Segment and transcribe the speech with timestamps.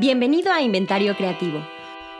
[0.00, 1.60] Bienvenido a Inventario Creativo.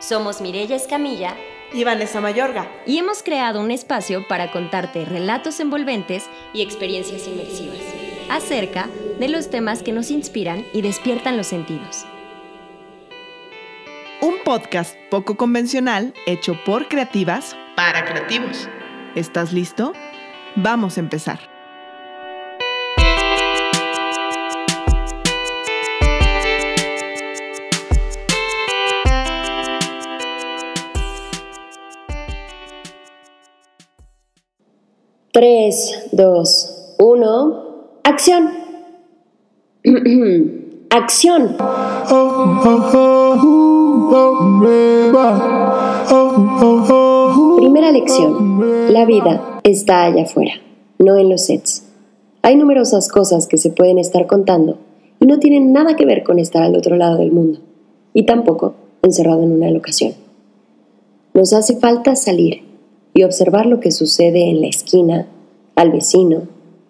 [0.01, 1.37] Somos Mirella Escamilla
[1.73, 2.69] y Vanessa Mayorga.
[2.87, 7.79] Y hemos creado un espacio para contarte relatos envolventes y experiencias inmersivas
[8.29, 8.89] acerca
[9.21, 12.05] de los temas que nos inspiran y despiertan los sentidos.
[14.23, 18.69] Un podcast poco convencional hecho por creativas para creativos.
[19.15, 19.93] ¿Estás listo?
[20.57, 21.58] Vamos a empezar.
[35.39, 37.63] Tres, dos, uno,
[38.03, 38.51] acción.
[40.91, 41.57] acción.
[47.57, 48.93] Primera lección.
[48.93, 50.55] La vida está allá afuera,
[50.99, 51.85] no en los sets.
[52.43, 54.79] Hay numerosas cosas que se pueden estar contando
[55.21, 57.61] y no tienen nada que ver con estar al otro lado del mundo,
[58.13, 60.15] y tampoco encerrado en una locación.
[61.33, 62.68] Nos hace falta salir
[63.19, 65.27] y observar lo que sucede en la esquina,
[65.75, 66.43] al vecino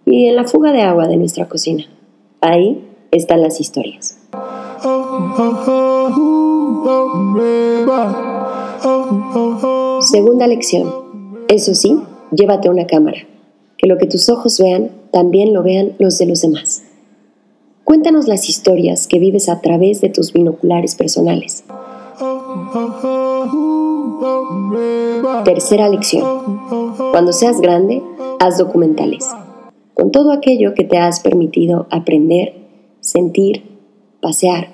[0.04, 1.86] y en la fuga de agua de nuestra cocina.
[2.42, 4.18] Ahí están las historias.
[10.02, 10.92] Segunda lección.
[11.48, 11.98] Eso sí,
[12.30, 13.26] llévate una cámara.
[13.78, 16.82] Que lo que tus ojos vean, también lo vean los de los demás.
[17.84, 21.64] Cuéntanos las historias que vives a través de tus binoculares personales.
[25.44, 26.60] Tercera lección.
[27.10, 28.02] Cuando seas grande,
[28.40, 29.30] haz documentales.
[29.92, 32.54] Con todo aquello que te has permitido aprender,
[33.00, 33.78] sentir,
[34.22, 34.68] pasear,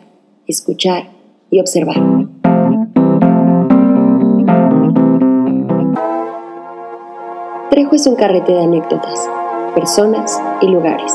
[0.47, 1.11] escuchar
[1.51, 1.97] y observar.
[7.71, 9.29] Trejo es un carrete de anécdotas,
[9.75, 11.13] personas y lugares.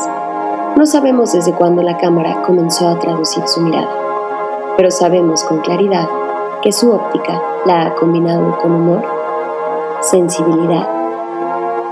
[0.76, 3.90] No sabemos desde cuándo la cámara comenzó a traducir su mirada,
[4.76, 6.19] pero sabemos con claridad
[6.62, 9.04] que su óptica la ha combinado con humor,
[10.02, 10.88] sensibilidad,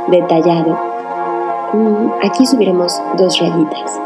[0.07, 0.77] detallado.
[1.73, 3.99] Mm, aquí subiremos dos rayitas,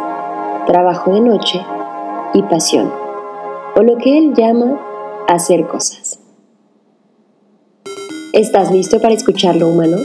[0.67, 1.65] trabajo de noche
[2.33, 2.91] y pasión,
[3.75, 4.79] o lo que él llama
[5.27, 6.19] hacer cosas.
[8.33, 9.97] ¿Estás listo para escuchar lo humano?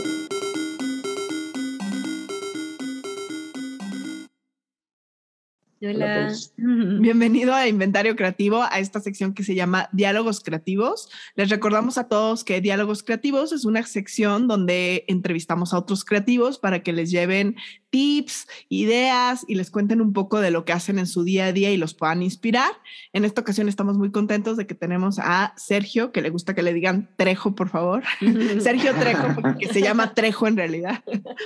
[5.94, 6.32] Hola.
[6.56, 11.08] Bienvenido a Inventario Creativo, a esta sección que se llama Diálogos Creativos.
[11.34, 16.58] Les recordamos a todos que Diálogos Creativos es una sección donde entrevistamos a otros creativos
[16.58, 17.56] para que les lleven
[17.96, 21.52] tips, ideas y les cuenten un poco de lo que hacen en su día a
[21.52, 22.70] día y los puedan inspirar.
[23.14, 26.62] En esta ocasión estamos muy contentos de que tenemos a Sergio, que le gusta que
[26.62, 28.02] le digan Trejo, por favor.
[28.60, 31.02] Sergio Trejo, porque se llama Trejo en realidad,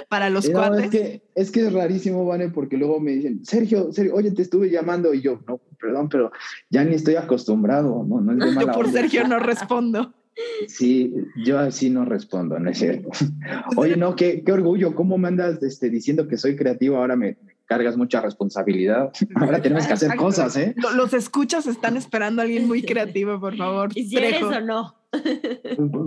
[0.08, 0.86] para los cuates.
[0.86, 4.42] Es que, es que es rarísimo, Vane, porque luego me dicen, Sergio, Sergio, oye, te
[4.42, 6.32] estuve llamando y yo, no, perdón, pero
[6.68, 10.12] ya ni estoy acostumbrado, no, no es de Yo por Sergio no respondo.
[10.68, 11.12] Sí,
[11.44, 13.10] yo así no respondo, no es cierto.
[13.76, 16.96] Oye, no, qué, qué orgullo, ¿cómo me andas este, diciendo que soy creativo?
[16.96, 17.36] Ahora me,
[17.70, 19.12] cargas mucha responsabilidad.
[19.36, 20.74] Ahora tenemos que hacer cosas, ¿eh?
[20.96, 23.90] Los escuchas están esperando a alguien muy creativo, por favor.
[23.94, 24.96] ¿Y si eres o no?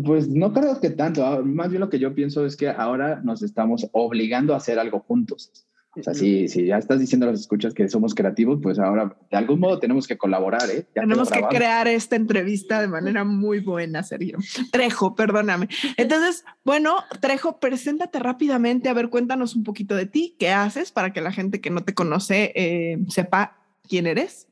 [0.04, 1.26] Pues no creo que tanto.
[1.26, 4.78] Ah, más bien lo que yo pienso es que ahora nos estamos obligando a hacer
[4.78, 5.66] algo juntos.
[5.96, 9.38] O sea, si, ya estás diciendo a los escuchas que somos creativos, pues ahora de
[9.38, 10.88] algún modo tenemos que colaborar, ¿eh?
[10.92, 14.40] tenemos que crear esta entrevista de manera muy buena, Sergio.
[14.72, 15.70] Trejo, perdóname.
[15.98, 21.14] Entonces, bueno, Trejo, preséntate rápidamente, a ver, cuéntanos un poquito de ti, qué haces para
[21.14, 24.48] que la gente que no te conoce eh, sepa quién eres.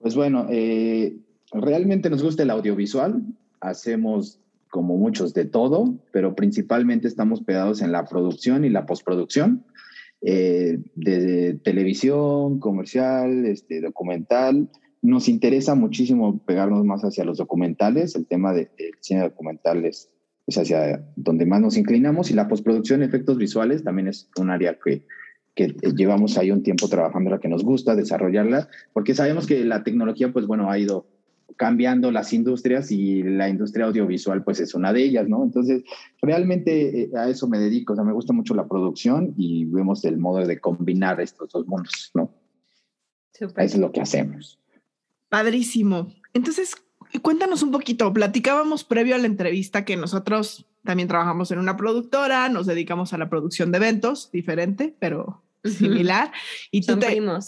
[0.00, 1.16] Pues bueno, eh,
[1.52, 3.22] realmente nos gusta el audiovisual,
[3.60, 9.64] hacemos como muchos de todo, pero principalmente estamos pegados en la producción y la postproducción
[10.22, 14.68] eh, de televisión, comercial, este, documental.
[15.02, 18.14] Nos interesa muchísimo pegarnos más hacia los documentales.
[18.14, 18.68] El tema del
[19.00, 20.10] cine documental es,
[20.48, 25.04] hacia donde más nos inclinamos y la postproducción, efectos visuales, también es un área que,
[25.54, 29.84] que llevamos ahí un tiempo trabajando, la que nos gusta desarrollarla, porque sabemos que la
[29.84, 31.06] tecnología, pues bueno, ha ido
[31.56, 35.42] cambiando las industrias y la industria audiovisual pues es una de ellas, ¿no?
[35.42, 35.82] Entonces,
[36.20, 40.04] realmente eh, a eso me dedico, o sea, me gusta mucho la producción y vemos
[40.04, 42.32] el modo de combinar estos dos mundos, ¿no?
[43.32, 44.58] Eso es lo que hacemos.
[45.28, 46.12] Padrísimo.
[46.34, 46.74] Entonces,
[47.22, 52.48] cuéntanos un poquito, platicábamos previo a la entrevista que nosotros también trabajamos en una productora,
[52.48, 56.32] nos dedicamos a la producción de eventos, diferente, pero similar
[56.70, 56.98] y tú,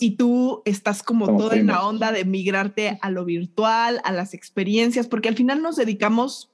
[0.00, 4.34] y tú estás como toda en la onda de migrarte a lo virtual, a las
[4.34, 6.52] experiencias, porque al final nos dedicamos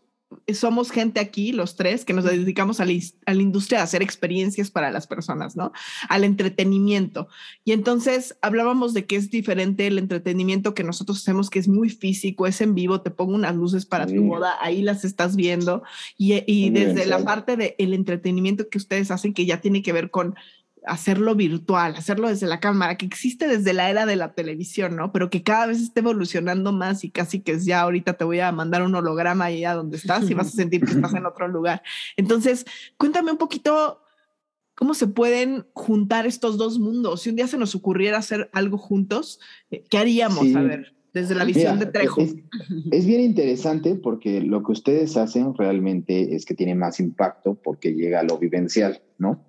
[0.53, 2.93] somos gente aquí, los tres, que nos dedicamos a la,
[3.27, 5.73] a la, industria de hacer experiencias para las personas, ¿no?
[6.09, 7.29] Al entretenimiento.
[7.65, 11.89] Y entonces hablábamos de que es diferente el entretenimiento que nosotros hacemos, que es muy
[11.89, 15.83] físico, es en vivo, te pongo unas luces para tu boda, ahí las estás viendo.
[16.17, 20.11] Y, y desde la parte del entretenimiento que ustedes hacen, que ya tiene que ver
[20.11, 20.35] con
[20.89, 25.13] hacerlo virtual, hacerlo desde la cámara, que existe desde la era de la televisión, ¿no?
[25.13, 28.41] Pero que cada vez esté evolucionando más y casi que es ya ahorita te voy
[28.41, 31.49] a mandar un holograma allá donde estás y vas a sentir que estás en otro
[31.49, 31.83] lugar.
[32.17, 32.65] Entonces,
[32.97, 34.01] cuéntame un poquito
[34.75, 37.23] cómo se pueden juntar estos dos mundos.
[37.23, 39.41] Si un día se nos ocurriera hacer algo juntos,
[39.71, 40.55] eh, ¿qué haríamos?
[40.55, 42.21] A ver, desde la visión de Trejo.
[42.23, 42.35] Es,
[42.91, 47.95] es, bien interesante porque lo que ustedes hacen realmente es que tiene más impacto porque
[47.95, 49.45] llega a lo vivencial, ¿no?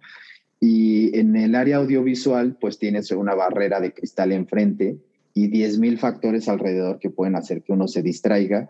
[0.59, 4.97] Y en el área audiovisual, pues tienes una barrera de cristal enfrente
[5.33, 8.67] y 10.000 factores alrededor que pueden hacer que uno se distraiga,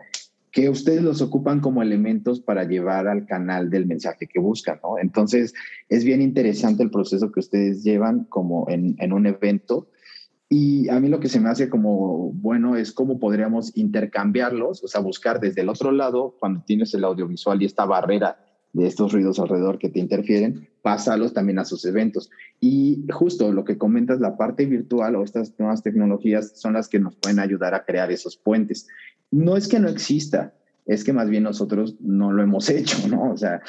[0.52, 4.98] que ustedes los ocupan como elementos para llevar al canal del mensaje que buscan, ¿no?
[4.98, 5.54] Entonces,
[5.88, 9.88] es bien interesante el proceso que ustedes llevan como en, en un evento.
[10.48, 14.88] Y a mí lo que se me hace como bueno es cómo podríamos intercambiarlos, o
[14.88, 19.12] sea, buscar desde el otro lado, cuando tienes el audiovisual y esta barrera de estos
[19.12, 22.30] ruidos alrededor que te interfieren, pásalos también a sus eventos.
[22.60, 26.98] Y justo lo que comentas, la parte virtual o estas nuevas tecnologías son las que
[26.98, 28.88] nos pueden ayudar a crear esos puentes.
[29.30, 30.54] No es que no exista,
[30.86, 33.32] es que más bien nosotros no lo hemos hecho, ¿no?
[33.32, 33.60] O sea,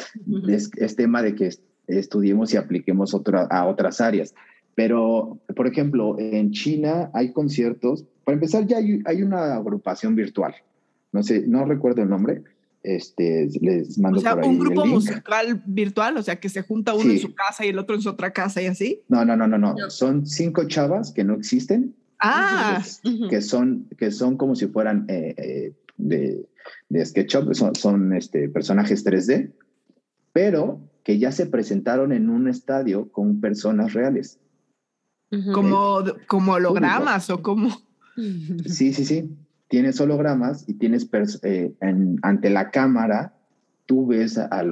[0.47, 1.49] es, tema de que
[1.87, 4.33] estudiemos y apliquemos otra, a otras áreas.
[4.75, 10.55] Pero, por ejemplo, en China hay conciertos, para empezar ya hay, hay una agrupación virtual,
[11.11, 12.43] no sé, no recuerdo el nombre,
[12.83, 16.93] este, les mando o sea, por un grupo musical virtual, o sea, que se junta
[16.93, 19.01] uno en su casa y el otro en su otra casa y así.
[19.07, 19.75] No, no, no, no, no.
[19.89, 21.95] Son cinco chavas que no existen.
[22.19, 22.83] Ah.
[23.29, 26.45] Que, son, que son como si fueran eh, eh, de,
[26.89, 29.51] de SketchUp, son, son este, personajes 3D,
[30.31, 34.39] pero que ya se presentaron en un estadio con personas reales.
[35.53, 37.69] Como, como hologramas o como.
[38.65, 39.29] Sí, sí, sí
[39.71, 41.09] tienes hologramas y tienes
[41.43, 41.73] eh,
[42.21, 43.33] ante la cámara,
[43.85, 44.63] tú ves a,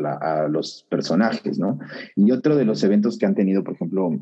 [0.50, 1.80] los personajes, ¿no?
[2.18, 4.20] Y otro de los eventos que han tenido, por ejemplo,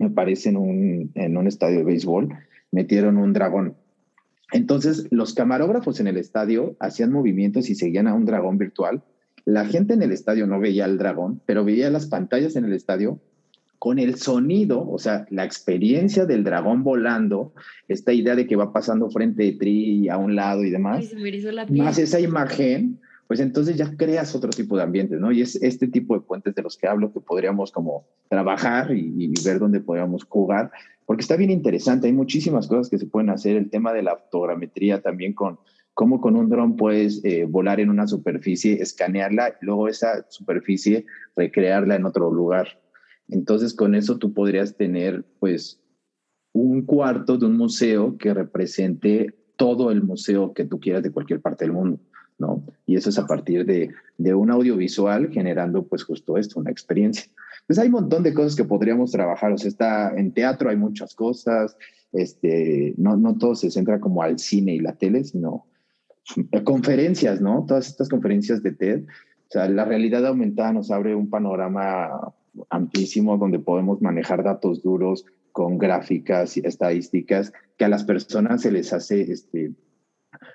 [0.00, 2.28] me parece en un, en un estadio de béisbol,
[2.72, 3.76] metieron un dragón.
[4.50, 9.04] Entonces, los camarógrafos en el estadio hacían movimientos y seguían a un dragón virtual.
[9.44, 12.72] La gente en el estadio no veía al dragón, pero veía las pantallas en el
[12.72, 13.20] estadio
[13.86, 17.54] con el sonido, o sea, la experiencia del dragón volando,
[17.86, 21.14] esta idea de que va pasando frente de Tri a un lado y demás,
[21.70, 22.98] más esa imagen,
[23.28, 25.30] pues entonces ya creas otro tipo de ambientes, ¿no?
[25.30, 29.32] Y es este tipo de puentes de los que hablo que podríamos como trabajar y,
[29.44, 30.72] ver dónde podríamos jugar,
[31.04, 34.16] porque está bien interesante, hay muchísimas cosas que se pueden hacer, el tema de la
[34.16, 35.60] fotogrametría también con
[35.94, 41.06] cómo con un dron puedes eh, volar en una superficie, escanearla, y luego esa superficie
[41.36, 42.80] recrearla en otro lugar.
[43.28, 45.80] Entonces, con eso tú podrías tener, pues,
[46.52, 51.40] un cuarto de un museo que represente todo el museo que tú quieras de cualquier
[51.40, 52.00] parte del mundo,
[52.38, 52.64] ¿no?
[52.86, 57.30] Y eso es a partir de, de un audiovisual generando, pues, justo esto, una experiencia.
[57.66, 59.52] Pues hay un montón de cosas que podríamos trabajar.
[59.52, 61.76] O sea, está en teatro hay muchas cosas.
[62.12, 65.66] Este, no, no todo se centra como al cine y la tele, sino
[66.64, 67.64] conferencias, ¿no?
[67.66, 69.04] Todas estas conferencias de TED.
[69.04, 72.10] O sea, la realidad aumentada nos abre un panorama
[72.70, 78.70] amplísimo donde podemos manejar datos duros con gráficas y estadísticas que a las personas se
[78.70, 79.72] les hace este,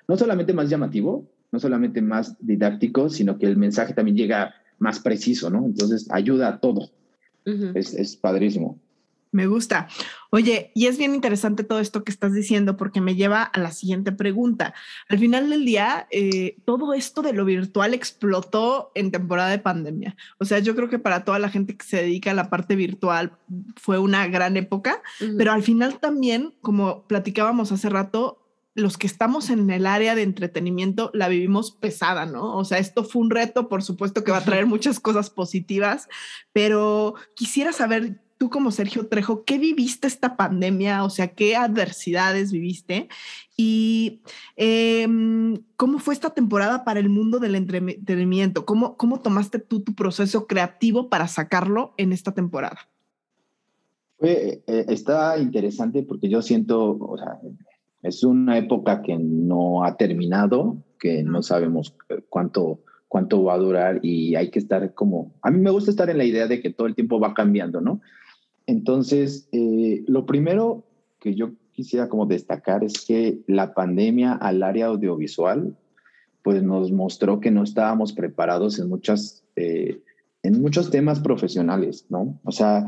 [0.08, 5.00] no solamente más llamativo, no solamente más didáctico, sino que el mensaje también llega más
[5.00, 5.64] preciso, ¿no?
[5.64, 6.90] Entonces ayuda a todo.
[7.44, 8.80] es, es padrísimo.
[9.32, 9.88] Me gusta.
[10.30, 13.72] Oye, y es bien interesante todo esto que estás diciendo porque me lleva a la
[13.72, 14.74] siguiente pregunta.
[15.08, 20.16] Al final del día, eh, todo esto de lo virtual explotó en temporada de pandemia.
[20.38, 22.76] O sea, yo creo que para toda la gente que se dedica a la parte
[22.76, 23.32] virtual
[23.76, 25.02] fue una gran época,
[25.38, 28.42] pero al final también, como platicábamos hace rato,
[28.74, 32.56] los que estamos en el área de entretenimiento la vivimos pesada, ¿no?
[32.56, 36.08] O sea, esto fue un reto, por supuesto que va a traer muchas cosas positivas,
[36.52, 41.04] pero quisiera saber tú como Sergio Trejo, ¿qué viviste esta pandemia?
[41.04, 43.08] O sea, ¿qué adversidades viviste?
[43.56, 44.20] Y
[44.56, 48.66] em, cómo fue esta temporada para el mundo del entretenimiento?
[48.66, 52.80] ¿Cómo, ¿Cómo tomaste tú tu proceso creativo para sacarlo en esta temporada?
[54.18, 57.38] Eh, está interesante porque yo siento, o sea,
[58.02, 61.94] es una época que no ha terminado, que no sabemos
[62.28, 66.10] cuánto, cuánto va a durar y hay que estar como, a mí me gusta estar
[66.10, 68.00] en la idea de que todo el tiempo va cambiando, ¿no?
[68.66, 70.84] Entonces, eh, lo primero
[71.18, 75.76] que yo quisiera como destacar es que la pandemia al área audiovisual
[76.42, 80.00] pues nos mostró que no estábamos preparados en muchas, eh,
[80.42, 82.40] en muchos temas profesionales, ¿no?
[82.44, 82.84] O sea,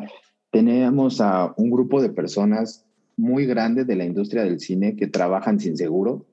[0.51, 2.85] teníamos a un grupo de personas
[3.17, 6.27] muy grande de la industria del cine que trabajan sin seguro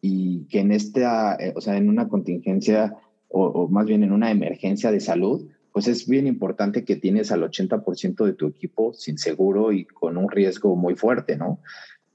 [0.00, 2.96] y que en esta, eh, o sea, en una contingencia
[3.28, 7.32] o, o, más bien en una emergencia de salud, pues es bien importante que tienes
[7.32, 11.58] al 80% de tu equipo sin seguro y con un riesgo muy fuerte, ¿no?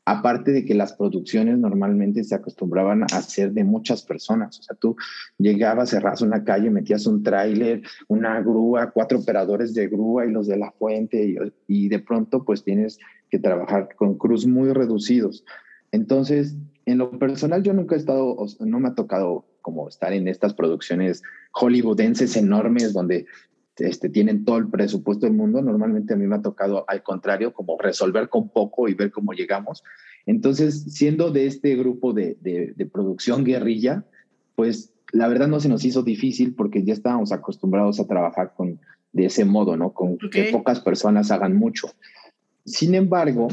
[0.06, 4.60] Aparte de que las producciones normalmente se acostumbraban a hacer de muchas personas.
[4.60, 4.96] O sea, tú
[5.38, 10.48] llegabas, cerras una calle, metías un tráiler, una grúa, cuatro operadores de grúa y los
[10.48, 11.36] de la fuente, y,
[11.68, 12.98] y, de pronto pues tienes
[13.30, 15.44] que trabajar con crews muy reducidos.
[15.92, 20.28] Entonces, en lo personal yo nunca he estado, no me ha tocado como estar en
[20.28, 23.26] estas producciones hollywoodenses enormes donde
[23.80, 25.62] este, tienen todo el presupuesto del mundo.
[25.62, 29.34] Normalmente a mí me ha tocado al contrario, como resolver con poco y ver cómo
[29.34, 29.84] llegamos.
[30.26, 34.06] Entonces, siendo de este grupo de, de, de producción guerrilla,
[34.56, 38.80] pues la verdad no se nos hizo difícil porque ya estábamos acostumbrados a trabajar con,
[39.14, 39.92] de ese modo, ¿no?
[39.92, 40.30] Con okay.
[40.30, 41.88] que pocas personas hagan mucho.
[42.66, 43.48] Sin embargo,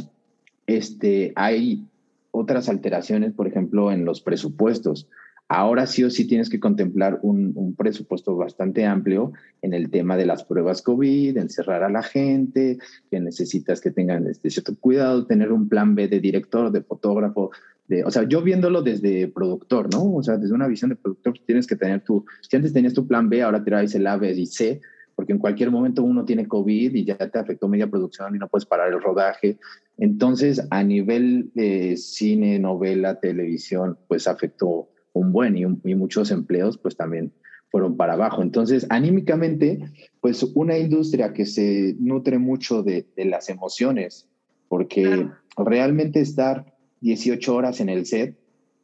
[0.66, 1.86] este, hay
[2.30, 5.08] otras alteraciones, por ejemplo, en los presupuestos.
[5.48, 10.16] Ahora sí o sí tienes que contemplar un, un, presupuesto bastante amplio en el tema
[10.16, 12.78] de las pruebas COVID, encerrar a la gente,
[13.10, 17.52] que necesitas que tengan este cierto cuidado, tener un plan B de director, de fotógrafo,
[17.86, 20.16] de, o sea, yo viéndolo desde productor, ¿no?
[20.16, 23.06] O sea, desde una visión de productor tienes que tener tu, si antes tenías tu
[23.06, 24.80] plan B, ahora traes el A, B y C,
[25.14, 28.48] porque en cualquier momento uno tiene COVID y ya te afectó media producción y no
[28.48, 29.58] puedes parar el rodaje.
[29.96, 36.30] Entonces, a nivel de cine, novela, televisión, pues afectó un buen y, un, y, muchos
[36.30, 37.32] empleos pues también
[37.70, 38.42] fueron para abajo.
[38.42, 39.80] Entonces, anímicamente,
[40.20, 44.28] pues una industria que se nutre mucho de, de las emociones,
[44.68, 45.36] porque claro.
[45.56, 48.36] realmente estar 18 horas en el set,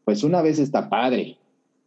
[0.04, 1.38] pues una vez está padre,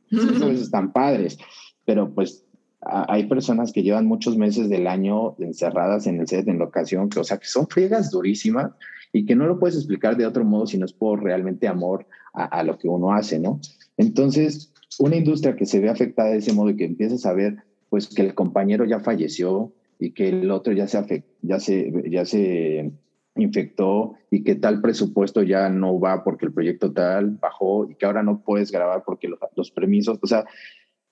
[0.10, 1.38] cinco veces están padres,
[1.86, 2.46] pero pues
[2.82, 7.10] a, hay personas que llevan muchos meses del año encerradas en el set, en locación,
[7.10, 8.72] que o sea, que son friegas durísimas
[9.12, 12.08] y que no lo puedes explicar de otro modo si no es por realmente amor
[12.34, 13.60] a, a lo que uno hace, ¿no?
[13.98, 17.58] Entonces, una industria que se ve afectada de ese modo y que empiezas a ver
[17.90, 22.26] pues que el compañero ya falleció y que el otro ya se, ya se, ya
[22.26, 22.92] se
[23.36, 28.06] infectó y que tal presupuesto ya no va porque el proyecto tal bajó y que
[28.06, 30.46] ahora no puedes grabar porque los, los permisos, o sea,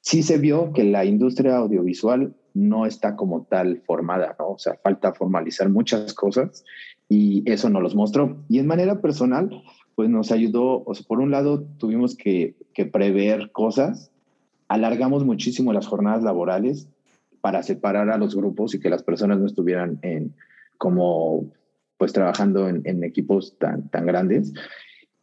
[0.02, 4.52] sí se vio que la industria audiovisual no está como tal formada, ¿no?
[4.52, 6.64] O sea, falta formalizar muchas cosas
[7.10, 8.44] y eso nos los mostró.
[8.50, 9.50] Y en manera personal,
[9.96, 14.12] pues nos ayudó, o sea, por un lado tuvimos que, que, prever cosas,
[14.68, 16.88] alargamos muchísimo las jornadas laborales
[17.42, 20.34] para separar a los grupos y que las personas no estuvieran en,
[20.78, 21.46] como
[21.98, 24.54] pues trabajando en, en equipos tan, tan grandes.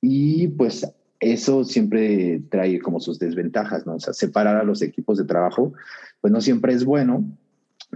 [0.00, 3.96] Y pues eso siempre trae como sus desventajas, ¿no?
[3.96, 5.72] O sea, separar a los equipos de trabajo,
[6.20, 7.24] pues no siempre es bueno,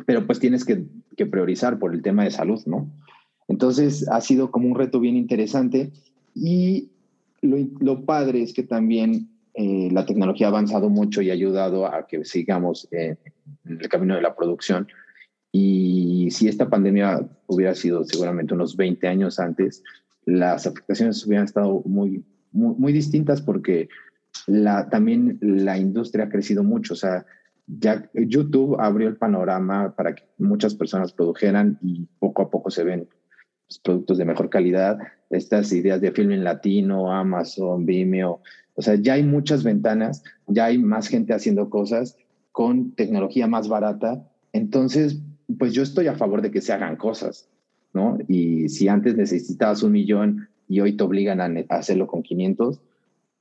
[0.06, 0.84] pero pues tienes que,
[1.16, 2.90] que priorizar por el tema de salud, ¿no?
[3.48, 5.92] Entonces ha sido como un reto bien interesante
[6.34, 6.90] y
[7.42, 11.86] lo, lo padre es que también eh, la tecnología ha avanzado mucho y ha ayudado
[11.86, 13.16] a que sigamos en
[13.64, 14.88] el camino de la producción.
[15.52, 19.84] Y si esta pandemia hubiera sido seguramente unos 20 años antes,
[20.24, 23.88] las afectaciones hubieran estado muy, muy, muy distintas porque
[24.48, 26.94] la, también la industria ha crecido mucho.
[26.94, 27.24] O sea,
[27.68, 32.82] ya YouTube abrió el panorama para que muchas personas produjeran y poco a poco se
[32.82, 33.08] ven
[33.82, 34.98] productos de mejor calidad,
[35.30, 38.40] estas ideas de film en latino, Amazon, Vimeo,
[38.74, 42.16] o sea, ya hay muchas ventanas, ya hay más gente haciendo cosas
[42.52, 45.20] con tecnología más barata, entonces,
[45.58, 47.48] pues yo estoy a favor de que se hagan cosas,
[47.92, 48.18] ¿no?
[48.28, 52.80] Y si antes necesitabas un millón y hoy te obligan a hacerlo con 500,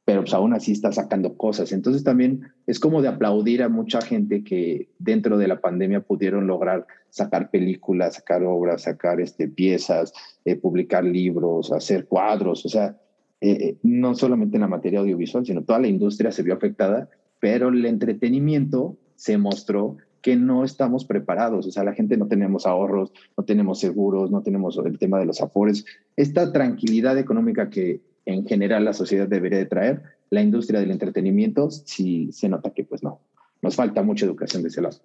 [0.06, 1.72] pero pues aún así está sacando cosas.
[1.72, 6.48] Entonces también es como de aplaudir a mucha gente que dentro de la pandemia pudieron
[6.48, 10.14] lograr sacar películas, sacar obras, sacar este, piezas,
[10.46, 12.98] eh, publicar libros, hacer cuadros, o sea,
[13.40, 17.10] eh, eh, no solamente en la materia audiovisual, sino toda la industria se vio afectada,
[17.40, 22.66] pero el entretenimiento se mostró que no estamos preparados, o sea, la gente no tenemos
[22.66, 28.02] ahorros, no tenemos seguros, no tenemos el tema de los afores, esta tranquilidad económica que
[28.26, 32.84] en general la sociedad debería de traer, la industria del entretenimiento sí se nota que
[32.84, 33.20] pues no,
[33.62, 34.98] nos falta mucha educación de ese lado.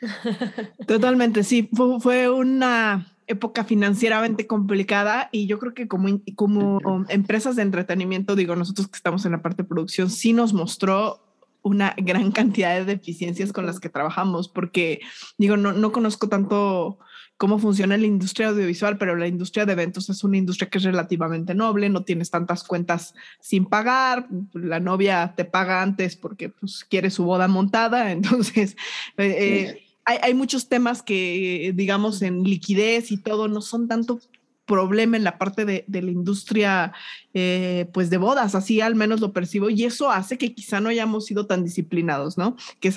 [0.86, 7.56] Totalmente, sí, fue, fue una época financieramente complicada y yo creo que como, como empresas
[7.56, 11.20] de entretenimiento, digo, nosotros que estamos en la parte de producción, sí nos mostró
[11.62, 15.00] una gran cantidad de deficiencias con las que trabajamos, porque
[15.38, 16.98] digo, no, no conozco tanto
[17.36, 20.84] cómo funciona la industria audiovisual, pero la industria de eventos es una industria que es
[20.84, 26.84] relativamente noble, no tienes tantas cuentas sin pagar, la novia te paga antes porque pues,
[26.84, 28.76] quiere su boda montada, entonces...
[29.16, 34.20] Eh, eh, hay, hay, muchos temas que, digamos, en liquidez y todo no son tanto
[34.66, 36.92] problema en la parte de, de la industria
[37.34, 40.88] eh, pues de bodas, así al menos lo percibo y eso hace que quizá no
[40.88, 42.56] hayamos sido tan disciplinados, ¿no?
[42.80, 42.96] Que es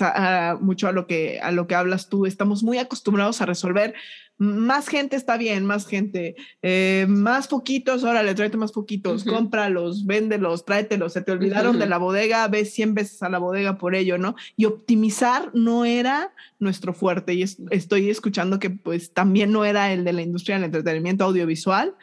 [0.60, 3.94] mucho a lo que a lo que hablas tú, estamos muy acostumbrados a resolver
[4.38, 10.64] más gente está bien, más gente, eh, más poquitos, órale, tráete más poquitos, cómpralos, véndelos,
[10.64, 14.16] tráetelos, se te olvidaron de la bodega, ves 100 veces a la bodega por ello,
[14.16, 14.36] ¿no?
[14.56, 20.04] Y optimizar no era nuestro fuerte y estoy escuchando que pues también no era el
[20.04, 21.94] de la industria del entretenimiento audiovisual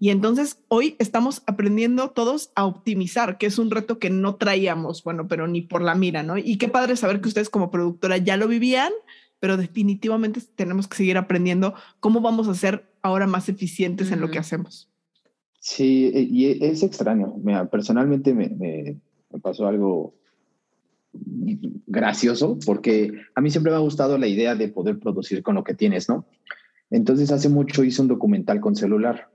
[0.00, 5.04] y entonces hoy estamos aprendiendo todos a optimizar, que es un reto que no traíamos,
[5.04, 6.36] bueno, pero ni por la mira, ¿no?
[6.36, 8.92] Y qué padre saber que ustedes como productora ya lo vivían
[9.46, 14.28] pero definitivamente tenemos que seguir aprendiendo cómo vamos a ser ahora más eficientes en lo
[14.28, 14.90] que hacemos.
[15.60, 17.32] Sí, e, y e, es extraño.
[17.44, 18.96] Mira, personalmente me, me,
[19.40, 20.14] pasó algo
[21.86, 25.62] gracioso porque a mí siempre me ha gustado la idea de poder producir con lo
[25.62, 26.26] que tienes, ¿no?
[26.90, 29.30] Entonces hace mucho hice un documental con celular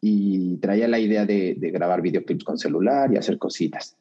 [0.00, 3.96] y traía la idea de, de grabar videoclips con celular y hacer cositas.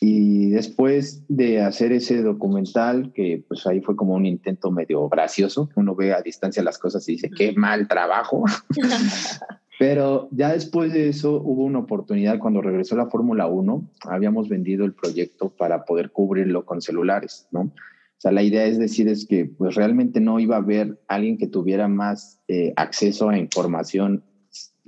[0.00, 5.70] Y después de hacer ese documental, que pues ahí fue como un intento medio gracioso,
[5.76, 8.44] uno ve a distancia las cosas y dice, qué mal trabajo.
[9.78, 14.84] Pero ya después de eso hubo una oportunidad cuando regresó la Fórmula 1, habíamos vendido
[14.84, 17.60] el proyecto para poder cubrirlo con celulares, ¿no?
[17.62, 21.36] O sea, la idea es decir, es que pues realmente no iba a haber alguien
[21.36, 24.22] que tuviera más eh, acceso a información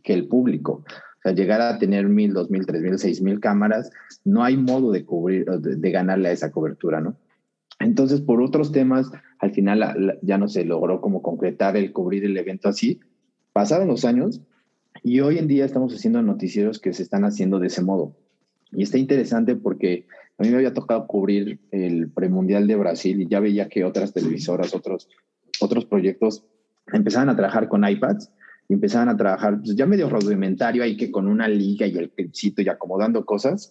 [0.02, 0.84] que el público
[1.32, 3.90] llegar a tener mil, dos mil, tres mil, seis mil cámaras,
[4.24, 7.16] no hay modo de cubrir, de, ganarle a esa cobertura, ¿no?
[7.80, 12.36] Entonces, por otros temas, al final ya no se logró como concretar el cubrir el
[12.36, 13.00] evento así.
[13.52, 14.40] Pasaron los años
[15.02, 18.16] y hoy en día estamos haciendo noticieros que se están haciendo de ese modo.
[18.72, 20.06] Y está interesante porque
[20.38, 24.12] a mí me había tocado cubrir el premundial de Brasil y ya veía que otras
[24.12, 25.08] televisoras, otros,
[25.60, 26.44] otros proyectos
[26.92, 28.30] empezaban a trabajar con iPads
[28.68, 32.10] y empezaban a trabajar pues, ya medio rudimentario ahí que con una liga y el
[32.10, 33.70] clipcito y acomodando cosas.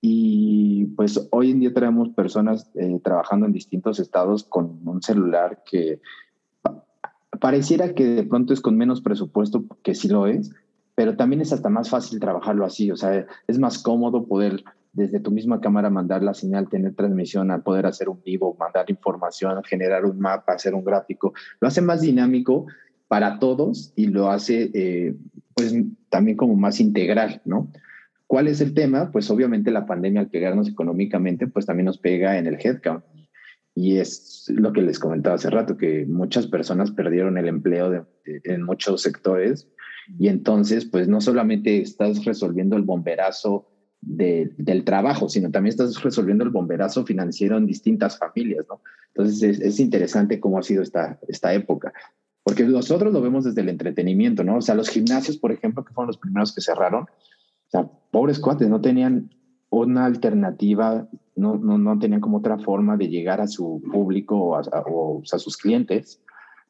[0.00, 5.62] Y pues hoy en día tenemos personas eh, trabajando en distintos estados con un celular
[5.70, 6.00] que
[7.38, 10.50] pareciera que de pronto es con menos presupuesto, que sí lo es,
[10.94, 15.20] pero también es hasta más fácil trabajarlo así, o sea, es más cómodo poder desde
[15.20, 19.62] tu misma cámara mandar la señal, tener transmisión, a poder hacer un vivo, mandar información,
[19.64, 22.66] generar un mapa, hacer un gráfico, lo hace más dinámico
[23.10, 25.16] para todos y lo hace eh,
[25.54, 25.74] pues
[26.10, 27.68] también como más integral, ¿no?
[28.28, 29.10] ¿Cuál es el tema?
[29.10, 33.04] Pues obviamente la pandemia al pegarnos económicamente pues también nos pega en el headcount.
[33.74, 38.62] Y es lo que les comentaba hace rato, que muchas personas perdieron el empleo en
[38.62, 39.66] muchos sectores
[40.16, 46.44] y entonces pues no solamente estás resolviendo el bomberazo del trabajo, sino también estás resolviendo
[46.44, 48.82] el bomberazo financiero en distintas familias, ¿no?
[49.08, 51.92] Entonces es, es interesante cómo ha sido esta, esta época.
[52.50, 54.56] Porque nosotros lo vemos desde el entretenimiento, ¿no?
[54.56, 58.40] O sea, los gimnasios, por ejemplo, que fueron los primeros que cerraron, o sea, pobres
[58.40, 59.30] cuates, no tenían
[59.68, 64.56] una alternativa, no, no, no tenían como otra forma de llegar a su público o
[64.56, 66.20] a, o a sus clientes,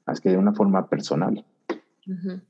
[0.07, 1.47] más que de una forma personal.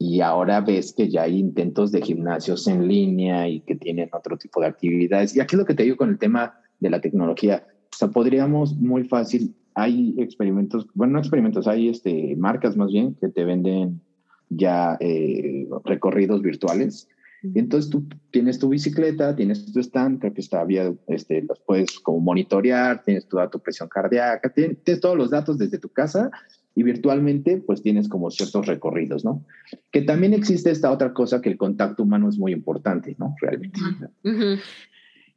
[0.01, 4.38] Y ahora ves que ya hay intentos de gimnasios en línea y que tienen otro
[4.38, 5.37] tipo de actividades.
[5.37, 7.64] Y aquí es lo que te digo con el tema de la tecnología.
[7.93, 13.14] O sea, podríamos muy fácil hay experimentos, bueno, no experimentos, hay este, marcas más bien
[13.14, 14.00] que te venden
[14.48, 17.09] ya eh, recorridos virtuales.
[17.42, 21.59] Y entonces tú tienes tu bicicleta, tienes tu stand, creo que está bien, este, los
[21.61, 26.30] puedes como monitorear, tienes toda tu presión cardíaca, tienes, todos los datos desde tu casa
[26.74, 29.42] y virtualmente pues tienes como ciertos recorridos, ¿no?
[29.90, 33.35] Que también existe esta otra cosa que el contacto humano es muy importante, ¿no?
[33.40, 33.80] Realmente.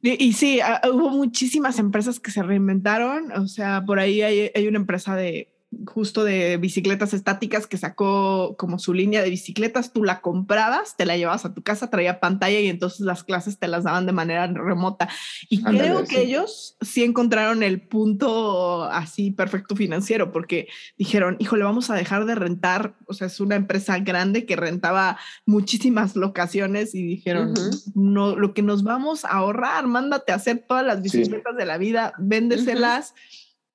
[0.06, 3.32] Y, sí, ah, hubo muchísimas empresas que se reinventaron.
[3.32, 5.53] O sea, por ahí hay una empresa de,
[5.86, 11.06] justo de bicicletas estáticas que sacó como su línea de bicicletas, tú la comprabas, te
[11.06, 14.12] la llevabas a tu casa, traía pantalla y entonces las clases te las daban de
[14.12, 15.08] manera remota.
[15.48, 21.90] Y creo que ellos sí encontraron el punto así perfecto financiero porque dijeron, híjole, vamos
[21.90, 27.02] a dejar de rentar, o sea, es una empresa grande que rentaba muchísimas locaciones y
[27.02, 27.54] dijeron,
[27.94, 31.78] no, lo que nos vamos a ahorrar, mándate a hacer todas las bicicletas de la
[31.78, 33.14] vida, véndeselas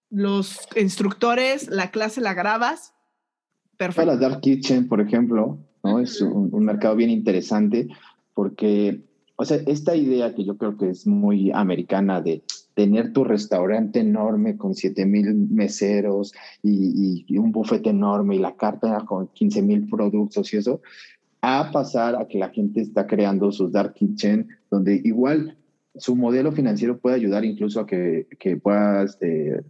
[0.09, 2.93] los instructores, la clase la grabas.
[3.77, 4.11] Perfecto.
[4.11, 5.99] Para Dark Kitchen, por ejemplo, ¿no?
[5.99, 7.87] Es un, mercado bien interesante
[8.33, 9.01] porque,
[9.35, 12.43] o sea, esta idea que yo creo que es muy americana de
[12.73, 18.55] tener tu restaurante enorme con 7 mil meseros y, y, un bufete enorme y la
[18.55, 20.81] carta con 15 mil productos y eso,
[21.41, 25.57] a pasar a que la gente está creando sus dark kitchen, donde igual
[25.95, 29.61] su modelo financiero puede ayudar incluso a que, que puedas eh,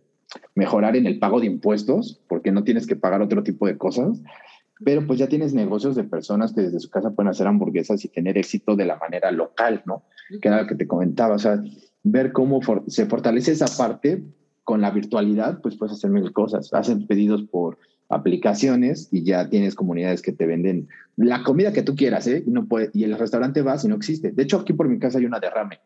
[0.56, 4.22] mejorar en el pago de impuestos, porque no tienes que pagar otro tipo de cosas,
[4.84, 8.08] pero pues ya tienes negocios de personas que desde su casa pueden hacer hamburguesas y
[8.08, 10.04] tener éxito de la manera local, ¿no?
[10.42, 11.62] Que era lo que te comentaba, o sea,
[12.04, 14.24] ver cómo se fortalece esa parte
[14.64, 16.74] con la virtualidad, pues puedes hacer mil cosas.
[16.74, 21.96] Hacen pedidos por aplicaciones y ya tienes comunidades que te venden la comida que tú
[21.96, 22.44] quieras, ¿eh?
[22.46, 24.32] Y, no puede, y el restaurante vas y no existe.
[24.32, 25.80] De hecho, aquí por mi casa hay una derrame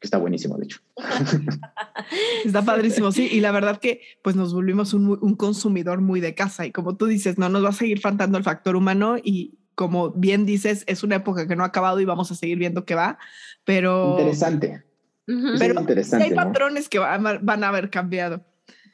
[0.00, 0.80] que está buenísimo, de hecho.
[2.44, 3.28] está padrísimo, sí.
[3.30, 6.96] Y la verdad que pues nos volvimos un, un, consumidor muy de casa y como
[6.96, 10.82] tú dices, no nos va a seguir faltando el factor humano y como bien dices,
[10.88, 13.18] es una época que no ha acabado y vamos a seguir viendo que va,
[13.64, 14.16] pero...
[14.18, 14.82] Interesante.
[15.24, 18.42] Pero interesante, hay patrones que van, van a haber cambiado.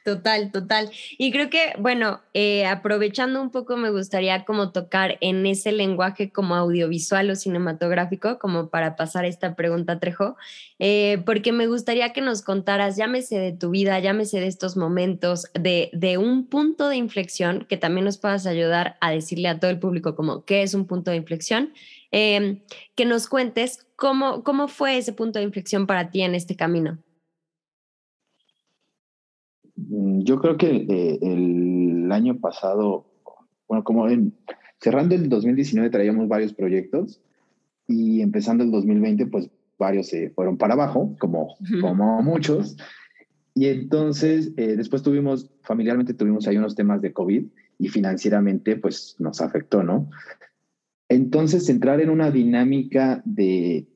[0.05, 0.91] Total, total.
[1.17, 6.31] Y creo que, bueno, eh, aprovechando un poco, me gustaría como tocar en ese lenguaje
[6.31, 10.37] como audiovisual o cinematográfico, como para pasar esta pregunta, Trejo,
[10.77, 15.47] eh, porque me gustaría que nos contaras, llámese de tu vida, llámese de estos momentos,
[15.55, 19.71] de, de un punto de inflexión que también nos puedas ayudar a decirle a todo
[19.71, 21.73] el público como qué es un punto de inflexión,
[22.11, 22.61] eh,
[22.93, 26.99] que nos cuentes cómo, cómo fue ese punto de inflexión para ti en este camino.
[29.75, 33.05] Mm, yo creo que eh, el año pasado,
[33.67, 34.33] bueno, como en,
[34.79, 37.21] cerrando el 2019 traíamos varios proyectos
[37.87, 42.77] y empezando el 2020, pues varios se fueron para abajo, como, como muchos.
[43.53, 47.45] Y entonces, eh, después tuvimos, familiarmente tuvimos ahí unos temas de COVID
[47.77, 50.09] y financieramente, pues nos afectó, ¿no?
[51.09, 53.87] Entonces, entrar en una dinámica de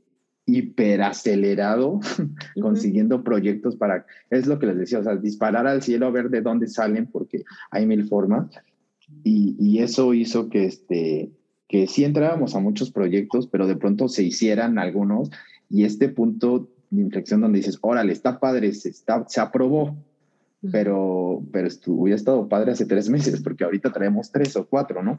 [0.55, 1.99] hiperacelerado,
[2.61, 6.29] consiguiendo proyectos para, es lo que les decía, o sea, disparar al cielo a ver
[6.29, 8.49] de dónde salen, porque hay mil formas.
[9.23, 11.31] Y, y eso hizo que, este,
[11.67, 15.29] que sí entrábamos a muchos proyectos, pero de pronto se hicieran algunos.
[15.69, 19.95] Y este punto de inflexión donde dices, órale, está padre, se, está, se aprobó,
[20.71, 25.17] pero, pero hubiera estado padre hace tres meses, porque ahorita traemos tres o cuatro, ¿no?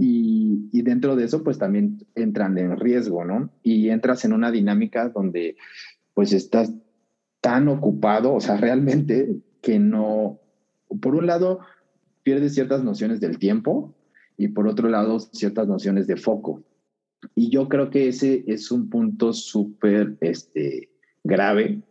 [0.00, 3.50] y, y, dentro de eso, pues también entran en riesgo, ¿no?
[3.62, 5.56] Y entras en una dinámica donde,
[6.12, 6.72] pues estás
[7.40, 10.40] tan ocupado, o sea, realmente que no,
[11.00, 11.60] por un lado,
[12.22, 13.94] pierdes ciertas nociones del tiempo
[14.36, 16.62] y por otro lado, ciertas nociones de foco.
[17.34, 20.90] Y yo creo que ese es un punto súper este,
[21.22, 21.82] grave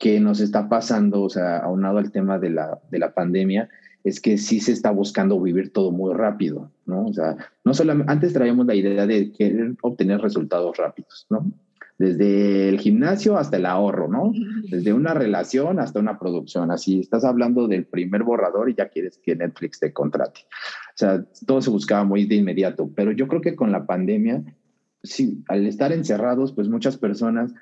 [0.00, 3.68] que nos está pasando, o sea, aunado al tema de la, de la pandemia,
[4.02, 7.04] es que sí se está buscando vivir todo muy rápido, ¿no?
[7.06, 11.52] O sea, no solamente, antes traíamos la idea de querer obtener resultados rápidos, ¿no?
[11.98, 14.32] Desde el gimnasio hasta el ahorro, ¿no?
[14.70, 16.70] Desde una relación hasta una producción.
[16.70, 20.40] Así, estás hablando del primer borrador y ya quieres que Netflix te contrate.
[20.94, 24.42] O sea, todo se buscaba muy de inmediato, pero yo creo que con la pandemia,
[25.02, 27.52] sí, al estar encerrados, pues muchas personas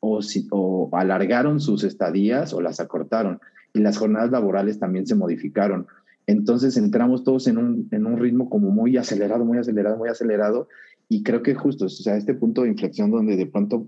[0.00, 3.40] o, si, o alargaron sus estadías o las acortaron.
[3.72, 5.86] Y las jornadas laborales también se modificaron.
[6.26, 10.68] Entonces entramos todos en un, en un ritmo como muy acelerado, muy acelerado, muy acelerado.
[11.08, 13.86] Y creo que justo, o sea, este punto de inflexión donde de pronto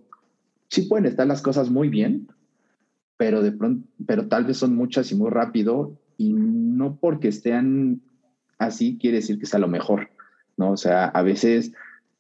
[0.68, 2.29] sí pueden estar las cosas muy bien,
[3.16, 5.98] pero de pronto, pero tal vez son muchas y muy rápido.
[6.16, 8.03] Y no porque estén
[8.59, 10.11] así quiere decir que sea lo mejor,
[10.57, 10.72] ¿no?
[10.72, 11.72] O sea, a veces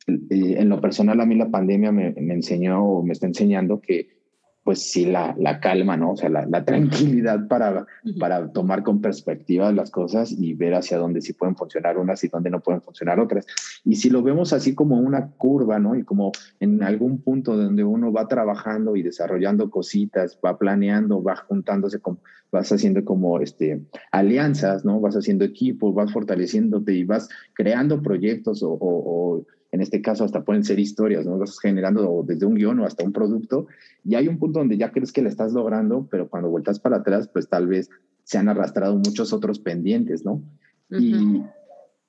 [0.06, 4.22] en lo personal a mí la pandemia me, me, enseñó o me está enseñando que
[4.64, 6.12] pues sí la, la calma, ¿no?
[6.12, 7.84] O sea, la, la tranquilidad para,
[8.20, 12.28] para tomar con perspectiva las cosas y ver hacia dónde sí pueden funcionar unas y
[12.28, 13.44] dónde no pueden funcionar otras.
[13.84, 15.96] Y si lo vemos así como una curva, ¿no?
[15.96, 21.34] Y como en algún punto donde uno va trabajando y desarrollando cositas, va planeando, va
[21.34, 22.20] juntándose, con,
[22.52, 25.00] vas haciendo como este, alianzas, ¿no?
[25.00, 30.24] Vas haciendo equipos, vas fortaleciéndote y vas creando proyectos o, o, o en este caso
[30.24, 31.38] hasta pueden ser historias, ¿no?
[31.38, 33.66] Vas generando desde un guion o hasta un producto
[34.04, 36.98] y hay un punto donde ya crees que le estás logrando, pero cuando vueltas para
[36.98, 37.88] atrás, pues tal vez
[38.22, 40.42] se han arrastrado muchos otros pendientes, ¿no?
[40.90, 41.42] Y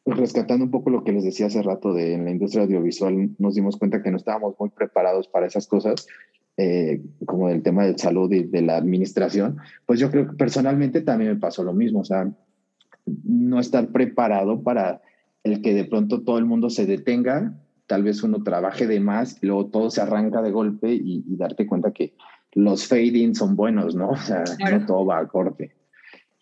[0.06, 3.56] rescatando un poco lo que les decía hace rato de en la industria audiovisual, nos
[3.56, 6.06] dimos cuenta que no estábamos muy preparados para esas cosas,
[6.58, 11.02] eh, como del tema de salud y de la administración, pues yo creo que personalmente
[11.02, 12.30] también me pasó lo mismo, o sea,
[13.24, 15.02] no estar preparado para
[15.44, 17.54] el que de pronto todo el mundo se detenga,
[17.88, 21.68] tal vez uno trabaje de más y luego todo se arranca de golpe y, darte
[21.68, 22.16] cuenta que
[22.54, 24.10] los fading son buenos, ¿no?
[24.12, 25.76] O sea, no todo va a corte.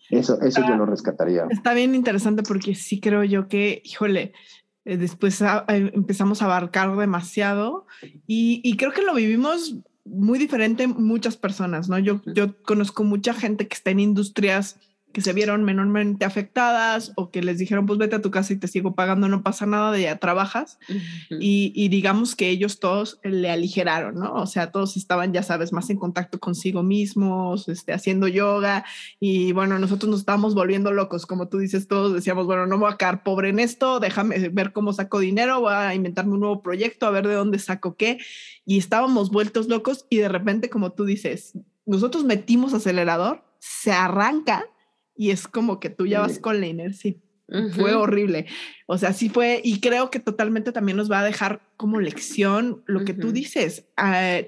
[0.09, 1.45] Eso, eso yo lo rescataría.
[1.49, 4.33] Está bien interesante porque sí creo yo que, híjole,
[4.83, 7.85] eh, después eh, empezamos a abarcar demasiado
[8.27, 11.97] y, y, creo que lo vivimos muy diferente muchas personas, ¿no?
[11.99, 14.79] Yo, yo conozco mucha gente que está en industrias
[15.11, 18.57] que se vieron menormente afectadas o que les dijeron, pues vete a tu casa y
[18.57, 20.79] te sigo pagando, no pasa nada, de ya trabajas.
[21.29, 24.33] y, digamos que ellos todos le aligeraron, ¿no?
[24.35, 28.85] O sea, todos estaban, ya sabes, más en contacto consigo mismos, este, haciendo yoga
[29.19, 32.91] y bueno, nosotros nos estábamos volviendo locos, como tú dices, todos decíamos, bueno, no voy
[32.91, 36.61] a quedar pobre en esto, déjame ver cómo saco dinero, voy a inventarme un nuevo
[36.61, 38.17] proyecto, a ver de dónde saco qué.
[38.65, 44.65] Y estábamos vueltos locos y de repente, como tú dices, nosotros metimos acelerador, se arranca
[45.21, 47.13] y es como que tú ya vas con la inercia.
[47.75, 48.47] Fue horrible.
[48.87, 52.81] O sea, sí fue, y creo que totalmente también nos va a dejar como lección
[52.87, 53.85] lo que tú dices,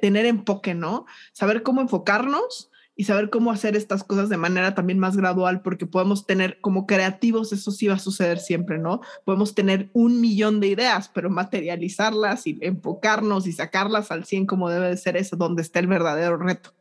[0.01, 1.05] tener enfoque, ¿no?
[1.31, 5.85] Saber cómo enfocarnos y saber cómo hacer estas cosas de manera también más gradual, porque
[5.85, 9.01] podemos tener como creativos, eso sí va a suceder siempre, ¿no?
[9.25, 14.71] Podemos tener un millón de ideas, pero materializarlas y enfocarnos y sacarlas al 100 como
[14.71, 16.73] debe de ser eso, donde está el verdadero reto.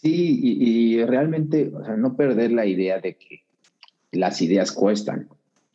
[0.00, 3.42] Sí, y, realmente, o sea, no perder la idea de que
[4.12, 5.28] las ideas cuestan.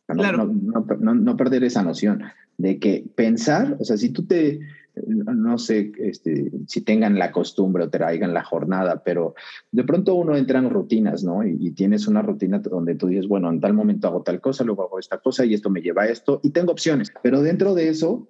[0.07, 2.23] No, no, perder esa noción
[2.57, 4.61] de que pensar, o sea, si tú te,
[5.07, 9.33] no sé este, si tengan la costumbre o traigan la jornada, pero
[9.71, 11.45] de pronto uno entra en rutinas, ¿no?
[11.45, 14.63] Y, y, tienes una rutina donde tú dices, bueno, en tal momento hago tal cosa,
[14.63, 17.11] luego hago esta cosa y esto me lleva a esto y tengo opciones.
[17.23, 18.27] Pero dentro de eso,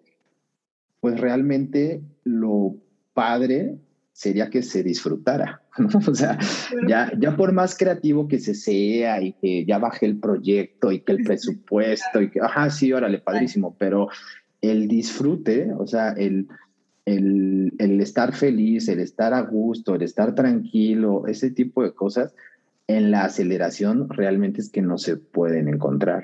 [1.01, 2.77] pues realmente lo
[3.13, 3.77] padre
[4.13, 5.61] sería que se disfrutara.
[6.07, 6.37] O sea,
[6.87, 10.99] ya, ya por más creativo que se sea y que ya baje el proyecto y
[10.99, 14.07] que el presupuesto y que, ajá, sí, órale, padrísimo, pero
[14.61, 16.47] el disfrute, o sea, el,
[17.05, 22.35] el, el estar feliz, el estar a gusto, el estar tranquilo, ese tipo de cosas,
[22.87, 26.23] en la aceleración realmente es que no se pueden encontrar.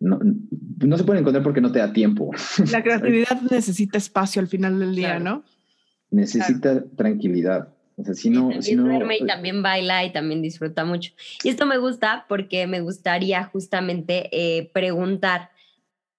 [0.00, 2.30] No, no, se pueden encontrar porque no te da tiempo.
[2.72, 5.44] La creatividad necesita espacio al final del día, ¿no?
[6.12, 7.68] Necesita tranquilidad.
[7.96, 11.12] O sea, si no, si no, duerme y también baila y también disfruta mucho.
[11.42, 15.50] Y esto me gusta porque me gustaría justamente eh, preguntar,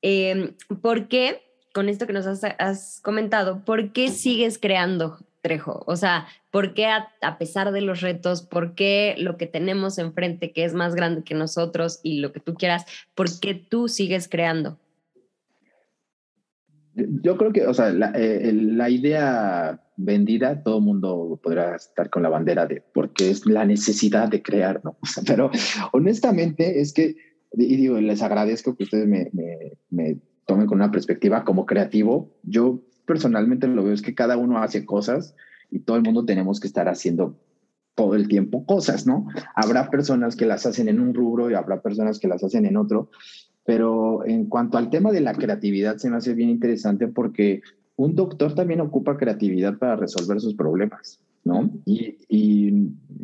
[0.01, 1.41] em, ¿por qué,
[1.73, 5.83] con esto que nos has, comentado, por qué sigues creando Trejo?
[5.87, 9.97] O sea, ¿por qué a, a, pesar de los retos, por qué lo que tenemos
[9.97, 13.87] enfrente, que es más grande que nosotros y lo que tú quieras, por qué tú
[13.87, 14.77] sigues creando?
[16.95, 18.53] Yo creo que, o sea, la, eh,
[18.89, 24.29] idea vendida, todo el mundo podrá estar con la bandera de, porque es la necesidad
[24.29, 24.97] de crear, ¿no?
[25.27, 25.49] pero
[25.91, 27.15] honestamente es que,
[27.53, 32.31] y digo, les agradezco que ustedes me, me, me tomen con una perspectiva como creativo.
[32.43, 35.35] Yo personalmente lo veo es que cada uno hace cosas
[35.69, 37.39] y todo el mundo tenemos que estar haciendo
[37.95, 39.27] todo el tiempo cosas, ¿no?
[39.55, 42.77] Habrá personas que las hacen en un rubro y habrá personas que las hacen en
[42.77, 43.09] otro,
[43.65, 47.61] pero en cuanto al tema de la creatividad, se me hace bien interesante porque
[47.95, 51.69] un doctor también ocupa creatividad para resolver sus problemas, ¿no?
[51.85, 52.17] Y,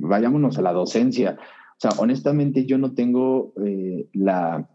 [0.01, 1.37] vayámonos a la docencia.
[1.39, 4.67] O sea, honestamente yo no tengo eh, la,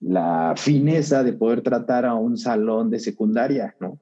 [0.00, 3.98] la fineza de poder tratar a un salón de secundaria, ¿no?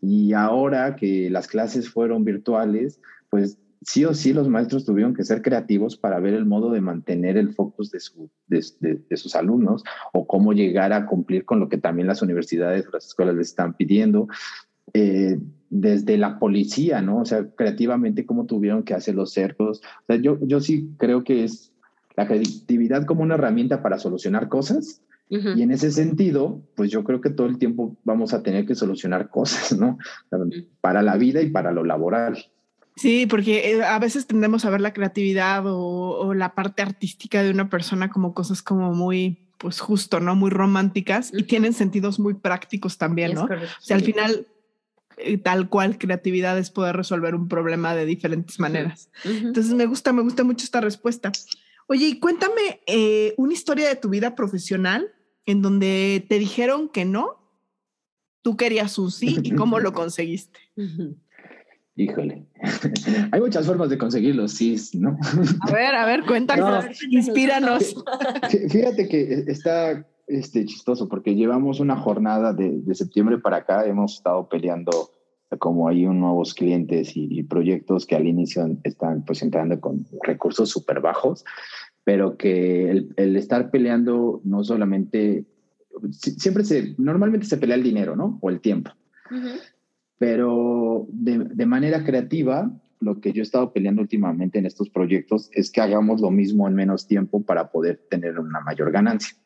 [0.00, 5.24] Y ahora que las clases fueron virtuales, pues sí o sí los maestros tuvieron que
[5.24, 9.84] ser creativos para ver el modo de mantener el focus de, su, de, sus alumnos
[10.12, 13.48] o cómo llegar a cumplir con lo que también las universidades o las escuelas les
[13.48, 14.28] están pidiendo.
[14.94, 15.38] Eh,
[15.70, 17.20] desde la policía, ¿no?
[17.20, 19.82] O sea, creativamente cómo tuvieron que hacer los cercos.
[20.02, 21.72] O sea, yo, yo sí creo que es
[22.16, 25.02] la creatividad como una herramienta para solucionar cosas.
[25.30, 28.74] Y en ese sentido, pues yo creo que todo el tiempo vamos a tener que
[28.74, 29.98] solucionar cosas, ¿no?
[30.80, 32.38] Para la vida y para lo laboral.
[32.98, 37.50] Sí, porque eh, a veces tendemos a ver la creatividad o, la parte artística de
[37.50, 40.34] una persona como cosas como muy, pues justo, ¿no?
[40.34, 43.44] Muy románticas y tienen sentidos muy prácticos también, ¿no?
[43.44, 44.48] o sea, al final,
[45.16, 49.10] eh, tal cual creatividad es poder resolver un problema de diferentes maneras.
[49.24, 51.30] Entonces me gusta, me gusta mucho esta respuesta.
[51.86, 55.12] Oye, y cuéntame eh, una historia de tu vida profesional
[55.46, 57.38] en donde te dijeron que no,
[58.42, 60.58] tú querías un sí y cómo lo conseguiste.
[61.98, 62.46] Híjole,
[63.32, 65.18] hay muchas formas de conseguir los sí, ¿no?
[65.62, 67.92] A ver, a ver, cuéntanos, inspíranos.
[68.70, 74.48] Fíjate que está este, chistoso porque llevamos una jornada de, septiembre para acá, hemos estado
[74.48, 75.10] peleando
[75.58, 81.00] como hay nuevos clientes y, proyectos que al inicio están pues entrando con recursos súper
[81.00, 81.44] bajos,
[82.04, 85.46] pero que el, estar peleando no solamente,
[86.12, 88.38] siempre se, normalmente se pelea el dinero, ¿no?
[88.40, 88.92] O el tiempo.
[90.18, 95.70] Pero de, manera creativa, lo que yo he estado peleando últimamente en estos proyectos es
[95.70, 99.36] que hagamos lo mismo en menos tiempo para poder tener una mayor ganancia.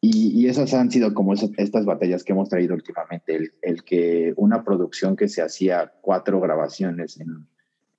[0.00, 5.14] Y, esas han sido como estas batallas que hemos traído últimamente, el que una producción
[5.14, 7.46] que se hacía cuatro grabaciones en,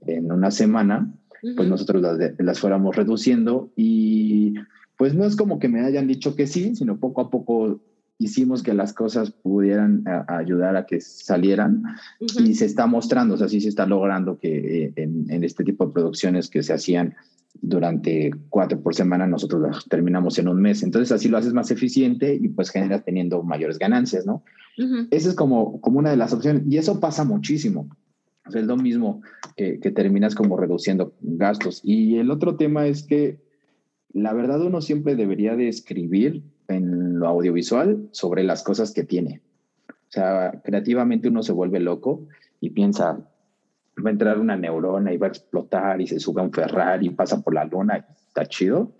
[0.07, 1.11] en una semana,
[1.55, 4.53] pues nosotros las, las, fuéramos reduciendo y
[4.97, 7.81] pues no es como que me hayan dicho que sí, sino poco a poco
[8.17, 11.83] hicimos que las cosas pudieran ayudar a que salieran
[12.19, 15.63] y se está mostrando, o sea, sí se está logrando que eh, en, en, este
[15.63, 17.15] tipo de producciones que se hacían
[17.61, 20.83] durante cuatro por semana, nosotros las terminamos en un mes.
[20.83, 24.43] Entonces así lo haces más eficiente y pues generas teniendo mayores ganancias, ¿no?
[25.11, 27.89] Esa es como, como una de las opciones y eso pasa muchísimo.
[28.47, 29.21] O sea, es lo mismo
[29.55, 31.79] que, que terminas como reduciendo gastos.
[31.83, 33.39] Y el otro tema es que
[34.11, 36.43] la verdad uno siempre debería de escribir
[36.73, 39.41] en lo audiovisual sobre las cosas que tiene.
[39.89, 42.27] O sea, creativamente uno se vuelve loco
[42.59, 43.19] y piensa,
[43.97, 47.07] va a entrar una neurona y va a explotar y se sube a un Ferrari
[47.07, 48.91] y pasa por la luna, está chido.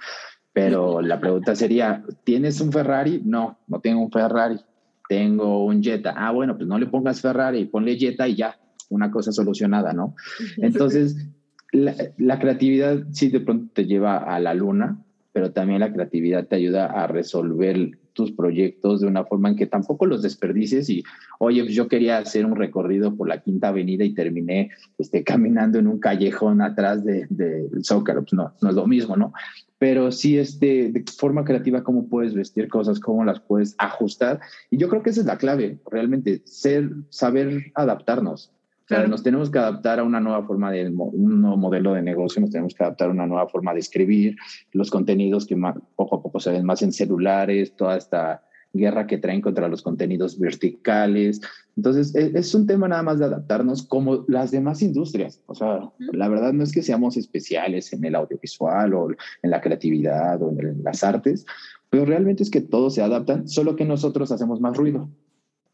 [0.53, 3.21] Pero la pregunta sería, ¿tienes un Ferrari?
[3.23, 4.59] No, no tengo un Ferrari.
[5.07, 6.13] Tengo un Jetta.
[6.15, 8.57] Ah, bueno, pues no le pongas Ferrari, ponle Jetta y ya,
[8.89, 10.15] una cosa solucionada, ¿no?
[10.57, 11.27] Entonces,
[11.71, 15.02] la, la creatividad sí de pronto te lleva a la luna,
[15.33, 19.65] pero también la creatividad te ayuda a resolver tus proyectos de una forma en que
[19.65, 21.03] tampoco los desperdicies y,
[21.39, 24.69] oye, pues yo quería hacer un recorrido por la Quinta Avenida y terminé
[24.99, 28.85] este, caminando en un callejón atrás del de, de Zócalo, pues no, no es lo
[28.85, 29.33] mismo, ¿no?
[29.79, 34.39] Pero sí, este, de forma creativa, cómo puedes vestir cosas, cómo las puedes ajustar.
[34.69, 38.51] Y yo creo que esa es la clave, realmente, ser, saber adaptarnos.
[38.85, 39.07] Claro.
[39.07, 42.51] nos tenemos que adaptar a una nueva forma de un nuevo modelo de negocio, nos
[42.51, 44.35] tenemos que adaptar a una nueva forma de escribir,
[44.73, 48.43] los contenidos que más, poco a poco se ven más en celulares, toda esta
[48.73, 51.39] guerra que traen contra los contenidos verticales.
[51.77, 55.41] Entonces, es, es un tema nada más de adaptarnos como las demás industrias.
[55.45, 59.09] O sea, la verdad no es que seamos especiales en el audiovisual o
[59.43, 61.45] en la creatividad o en las artes,
[61.89, 65.09] pero realmente es que todos se adaptan, solo que nosotros hacemos más ruido.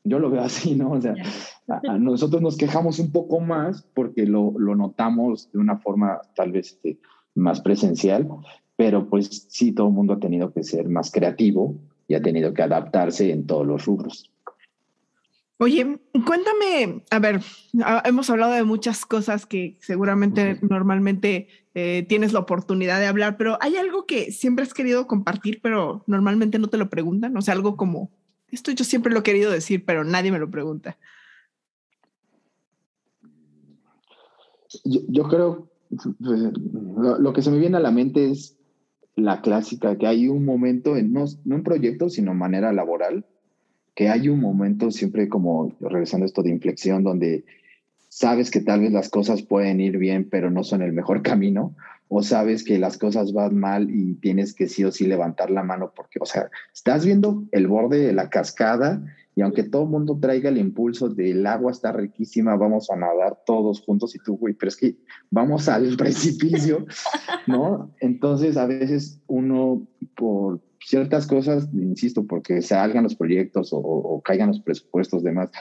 [0.03, 0.91] Yo lo veo así, ¿no?
[0.91, 1.13] O sea,
[1.69, 6.21] a, a nosotros nos quejamos un poco más porque lo, lo notamos de una forma
[6.35, 6.99] tal vez este,
[7.35, 8.27] más presencial,
[8.75, 11.75] pero pues sí, todo el mundo ha tenido que ser más creativo
[12.07, 14.31] y ha tenido que adaptarse en todos los rubros.
[15.61, 17.41] Oye, cuéntame, a ver,
[18.05, 23.57] hemos hablado de muchas cosas que seguramente normalmente eh, tienes la oportunidad de hablar, pero
[23.59, 27.35] ¿hay algo que siempre has querido compartir, pero normalmente no te lo preguntan?
[27.35, 28.09] O sea, algo como
[28.51, 30.97] esto yo siempre lo he querido decir, pero nadie me lo pregunta.
[34.83, 36.39] Yo, creo, pues,
[37.19, 38.57] lo, que se me viene a la mente es
[39.15, 43.25] la clásica, que hay un momento, en, no, no un proyecto, sino manera laboral,
[43.95, 47.43] que hay un momento siempre como, regresando a esto de inflexión, donde
[48.07, 51.75] sabes que tal vez las cosas pueden ir bien, pero no son el mejor camino,
[52.07, 55.63] o sabes que las cosas van mal y tienes que sí o sí levantar la
[55.63, 59.03] mano porque, o sea, estás viendo el borde de la cascada
[59.39, 63.37] y aunque todo el mundo traiga el impulso del agua está riquísima, vamos a nadar
[63.45, 64.97] todos juntos y tú, güey, pero es que
[65.31, 66.85] vamos al precipicio,
[67.47, 67.89] ¿no?
[68.01, 74.49] Entonces a veces uno por ciertas cosas, insisto, porque salgan los proyectos o, o caigan
[74.49, 75.51] los presupuestos demás,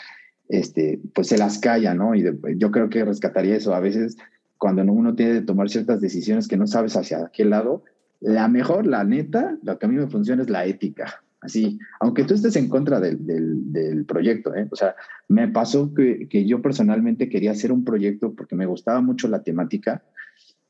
[0.49, 2.17] este, pues se las calla, ¿no?
[2.17, 3.77] Y de, yo creo que rescataría eso.
[3.77, 4.17] A veces
[4.57, 7.85] cuando uno tiene que tomar ciertas decisiones que no sabes hacia qué lado,
[8.19, 11.23] la mejor, la neta, lo que a mí me funciona es la ética.
[11.41, 14.67] Así, aunque tú estés en contra del, del, del proyecto, ¿eh?
[14.71, 14.97] o sea,
[15.29, 19.45] me pasó que, que, yo personalmente quería hacer un proyecto porque me gustaba mucho la
[19.45, 20.03] temática,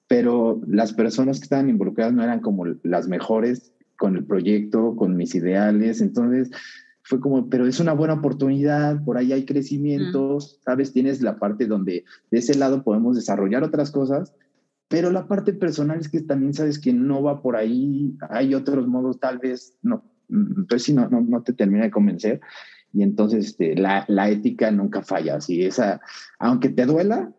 [0.07, 5.17] pero las personas que estaban involucradas no eran como las mejores con el proyecto, con
[5.17, 6.51] mis ideales, entonces
[7.03, 10.65] fue como, pero es una buena oportunidad, por ahí hay crecimientos, mm.
[10.65, 10.93] ¿sabes?
[10.93, 14.35] Tienes la parte donde de ese lado podemos desarrollar otras cosas,
[14.89, 18.87] pero la parte personal es que también sabes que no va por ahí, hay otros
[18.87, 22.41] modos, tal vez, no, entonces sí, no, no, no te termina de convencer.
[22.93, 26.01] Y entonces este, la, la ética nunca falla, así esa,
[26.39, 27.31] aunque te duela,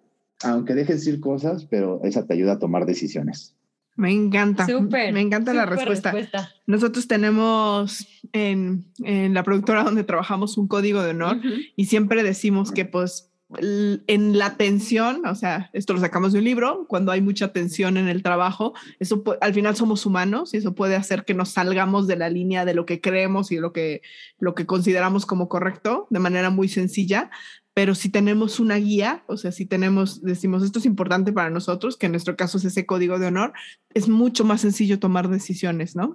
[0.43, 3.55] aunque dejes decir cosas, pero esa te ayuda a tomar decisiones.
[3.95, 4.65] Me encanta.
[4.65, 6.11] Super, me encanta la respuesta.
[6.11, 6.49] respuesta.
[6.67, 11.73] Nosotros tenemos en, en, la productora donde trabajamos un código de honor uh -huh.
[11.75, 16.45] y siempre decimos que pues en la tensión, o sea, esto lo sacamos de un
[16.45, 20.75] libro, cuando hay mucha tensión en el trabajo, eso al final somos humanos y eso
[20.75, 24.01] puede hacer que nos salgamos de la línea de lo que creemos y lo que,
[24.37, 27.31] lo que consideramos como correcto de manera muy sencilla,
[27.73, 31.97] pero si tenemos una guía, o sea, si tenemos, decimos, esto es importante para nosotros,
[31.97, 33.53] que en nuestro caso es ese código de honor,
[33.93, 36.13] es mucho más sencillo tomar decisiones, ¿no?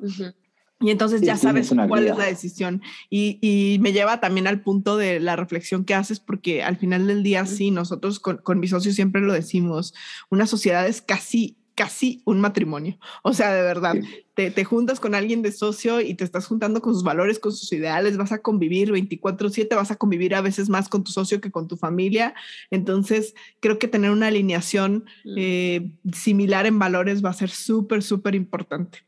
[0.80, 2.82] Y entonces sí, ya sabes cuál es la decisión.
[3.08, 7.06] Y, y, me lleva también al punto de la reflexión que haces, porque al final
[7.06, 9.94] del día, sí, nosotros con, con mis socios siempre lo decimos,
[10.30, 12.98] una sociedad es casi casi un matrimonio.
[13.22, 13.96] O sea, de verdad,
[14.34, 17.52] te, te, juntas con alguien de socio y te estás juntando con sus valores, con
[17.52, 21.40] sus ideales, vas a convivir 24/7, vas a convivir a veces más con tu socio
[21.40, 22.34] que con tu familia.
[22.70, 25.04] Entonces, creo que tener una alineación
[25.36, 28.98] eh, similar en valores va a ser súper, súper importante.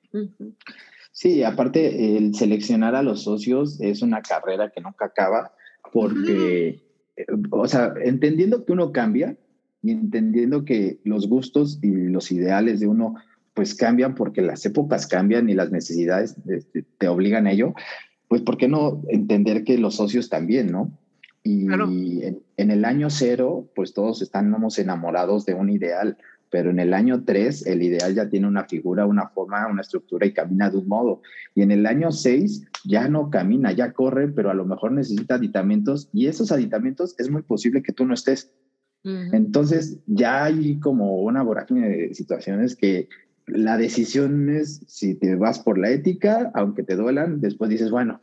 [1.17, 5.51] Sí, aparte, el seleccionar a los socios es una carrera que nunca acaba
[5.91, 6.83] porque,
[7.17, 9.35] eh, o sea, entendiendo que uno cambia,
[9.81, 13.15] y entendiendo que los gustos y los ideales de uno
[13.55, 17.73] pues cambian porque las épocas cambian y las necesidades este, te, obligan a ello,
[18.29, 20.91] pues ¿por qué no entender que los socios también, no?
[21.43, 21.67] Y
[22.27, 26.19] en, el año cero, pues todos estamos enamorados de un ideal,
[26.51, 30.27] pero en el año tres el ideal ya tiene una figura, una forma, una estructura
[30.27, 31.23] y camina de un modo.
[31.55, 35.37] Y en el año seis ya no camina, ya corre, pero a lo mejor necesita
[35.37, 38.53] aditamentos y esos aditamentos es muy posible que tú no estés.
[39.33, 43.09] Entonces, ya hay como una vorágine de situaciones que
[43.47, 48.21] la decisión es si te vas por la ética, aunque te duelan, después dices, bueno,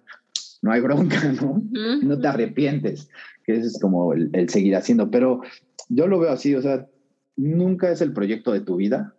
[0.61, 1.63] no hay bronca, ¿no?
[2.01, 3.09] No te arrepientes,
[3.45, 5.09] que eso es como el, el seguir haciendo.
[5.09, 5.41] Pero
[5.87, 6.87] yo lo veo así, o sea,
[7.35, 9.15] nunca es el proyecto de tu vida,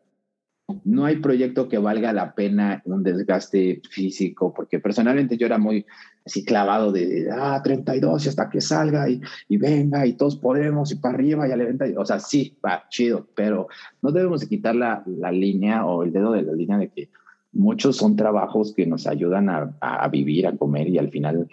[0.85, 5.85] no hay proyecto que valga la pena un desgaste físico, porque personalmente yo era muy
[6.25, 9.21] así clavado de, ah, 32 y hasta que salga y,
[9.59, 11.67] venga y todos podemos y para arriba y a la.
[11.99, 13.69] O sea, sí, va, chido, pero
[14.01, 17.11] no debemos quitar la, la, línea o el dedo de la línea de que
[17.53, 21.47] muchos son trabajos que nos ayudan a vivir, a comer y al final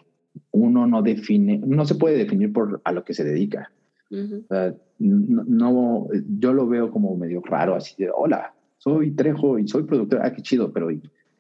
[0.52, 3.72] uno no define, no se puede definir por a lo que se dedica.
[4.12, 6.08] No, no,
[6.40, 10.34] yo lo veo como medio raro, así de, hola, soy Trejo y soy productor, ah,
[10.34, 10.90] qué chido, pero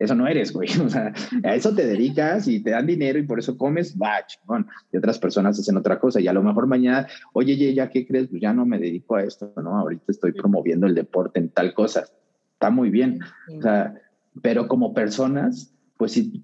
[0.01, 0.67] eso no eres, güey.
[0.85, 1.13] O sea,
[1.43, 4.67] a eso te dedicas y te dan dinero y por eso comes, va, chingón.
[4.91, 8.27] Y otras personas hacen otra cosa y a lo mejor mañana, oye, ya, ¿qué crees?
[8.27, 9.77] Pues ya no me dedico a esto, ¿no?
[9.77, 12.05] Ahorita estoy promoviendo el deporte en tal cosa.
[12.53, 13.19] Está muy bien.
[13.57, 13.93] O sea,
[14.41, 16.43] pero como personas, pues sí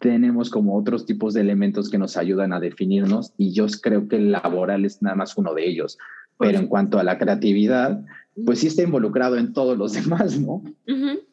[0.00, 4.16] tenemos como otros tipos de elementos que nos ayudan a definirnos y yo creo que
[4.16, 5.96] el laboral es nada más uno de ellos.
[6.40, 8.04] Pero en cuanto a la creatividad,
[8.44, 10.62] pues sí está involucrado en todos los demás, ¿no?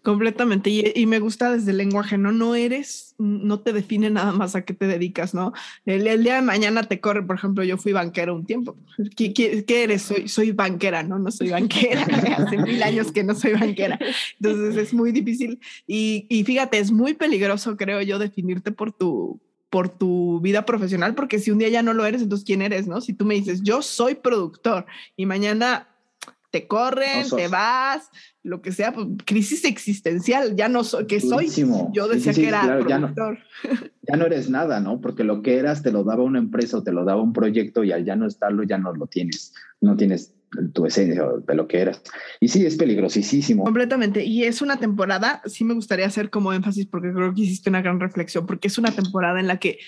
[0.02, 0.70] Completamente.
[0.70, 2.32] Y, me gusta desde el lenguaje, ¿no?
[2.32, 5.54] No eres, no te define nada más a qué te dedicas, ¿no?
[5.86, 8.78] El, día de mañana te corre, por ejemplo, yo fui banquera un tiempo.
[9.16, 10.02] ¿Qué, qué, eres?
[10.04, 11.20] Soy, soy banquera, ¿no?
[11.20, 12.04] No soy banquera.
[12.38, 14.00] Hace mil años que no soy banquera.
[14.40, 15.60] Entonces es muy difícil.
[15.88, 19.40] Y, y fíjate, es muy peligroso, creo yo, definirte por tu
[19.70, 22.86] por tu vida profesional, porque si un día ya no lo eres, entonces ¿quién eres?
[22.86, 23.02] ¿No?
[23.02, 24.86] Si tú me dices, yo soy productor
[25.18, 25.93] y mañana
[26.54, 28.12] te corren, te vas,
[28.44, 31.48] lo que sea, pues, crisis existencial, ya no soy, que soy,
[31.94, 33.40] yo decía que era productor.
[34.08, 35.02] Ya no, eres nada, ¿no?
[35.02, 37.84] Porque lo que eras te lo daba una empresa o te lo daba un proyecto
[37.84, 40.36] y al ya no estarlo ya no lo tienes, no tienes
[40.74, 42.04] tu esencia de lo que eras.
[42.40, 43.64] Y sí, es peligrosísimo.
[43.64, 44.24] Completamente.
[44.24, 47.82] Y es una temporada, sí me gustaría hacer como énfasis porque creo que hiciste una
[47.82, 49.80] gran reflexión, porque es una temporada en la que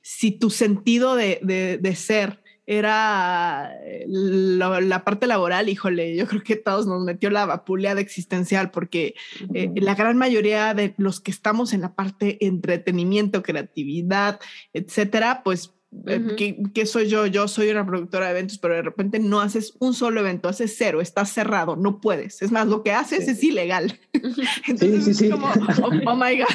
[0.00, 6.42] si tu sentido de, de, de ser era eh, la, parte laboral, híjole, yo creo
[6.42, 9.14] que todos nos metió la vapuleada existencial porque
[9.54, 14.40] eh, la gran mayoría de los que estamos en la parte entretenimiento, creatividad,
[14.72, 15.74] etcétera, pues
[16.06, 17.26] eh, ¿Qué, soy yo?
[17.26, 20.76] Yo soy una productora de eventos, pero de repente no haces un solo evento, haces
[20.78, 22.42] cero, estás cerrado, no puedes.
[22.42, 23.98] Es más, lo que haces es ilegal.
[24.12, 26.46] Entonces sí, sí, es como, oh, oh, my God,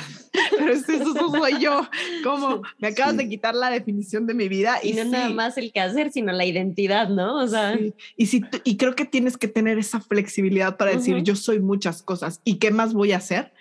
[0.58, 1.88] pero eso, soy yo.
[2.24, 4.80] Como me acabas de quitar la definición de mi vida.
[4.84, 7.38] Y, no nada más el que hacer, sino la identidad, ¿no?
[7.38, 7.78] O sea.
[8.18, 12.02] Y, si, y creo que tienes que tener esa flexibilidad para decir, yo soy muchas
[12.02, 13.54] cosas y qué más voy a hacer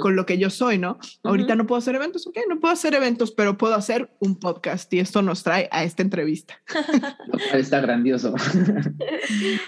[0.00, 0.98] con lo que yo soy, ¿no?
[1.22, 4.92] Ahorita no puedo hacer eventos, ok, no puedo hacer eventos, pero puedo hacer un podcast
[4.92, 6.60] y esto nos trae a esta entrevista.
[7.54, 8.34] Está grandioso.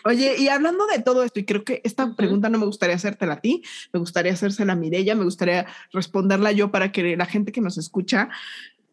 [0.05, 3.35] Oye, y hablando de todo esto, y creo que esta pregunta no me gustaría hacértela
[3.35, 3.63] a ti,
[3.93, 7.79] me gustaría hacérsela a Mirella, me gustaría responderla yo para que la gente que nos
[7.79, 8.31] escucha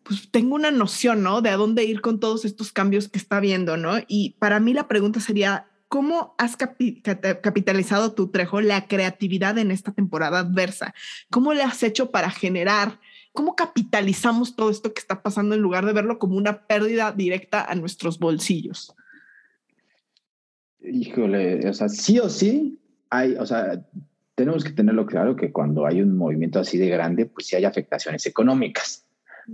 [0.04, 1.42] pues tengo una noción, ¿no?
[1.42, 3.94] De a dónde ir con todos estos cambios que está viendo, ¿no?
[4.08, 9.92] Y para mí la pregunta sería, ¿Cómo has capitalizado tu Trejo la creatividad en esta
[9.92, 10.94] temporada adversa?
[11.30, 13.02] ¿Cómo le has hecho para generar?
[13.34, 17.66] ¿Cómo capitalizamos todo esto que está pasando en lugar de verlo como una pérdida directa
[17.66, 18.96] a nuestros bolsillos?
[20.80, 23.86] Híjole, o sea, sí o sí hay, o sea,
[24.36, 27.66] tenemos que tenerlo claro que cuando hay un movimiento así de grande, pues sí hay
[27.66, 29.06] afectaciones económicas,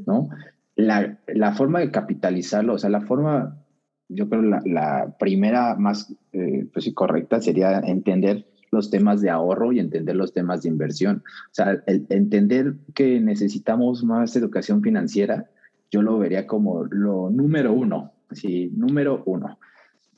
[0.06, 0.30] ¿no?
[0.76, 3.64] La, la forma de capitalizarlo, o sea, la forma
[4.10, 9.72] yo creo la, la primera más eh, pues, correcta sería entender los temas de ahorro
[9.72, 11.24] y entender los temas de inversión.
[11.52, 15.50] O sea, entender que necesitamos más educación financiera,
[15.90, 19.58] yo lo vería como lo número uno, sí, número uno.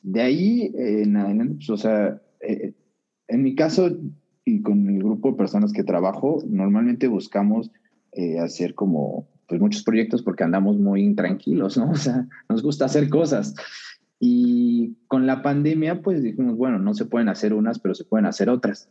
[0.02, 2.74] De ahí, en, pues, o sea, eh,
[3.28, 3.92] en mi caso,
[4.50, 7.72] y con el grupo de personas que trabajo, normalmente buscamos
[8.12, 11.90] eh, hacer como pues muchos proyectos porque andamos muy intranquilos, ¿no?
[11.92, 13.56] O sea, nos gusta hacer cosas.
[14.20, 18.26] Y con la pandemia, pues dijimos, bueno, no se pueden hacer unas, pero se pueden
[18.26, 18.90] hacer otras.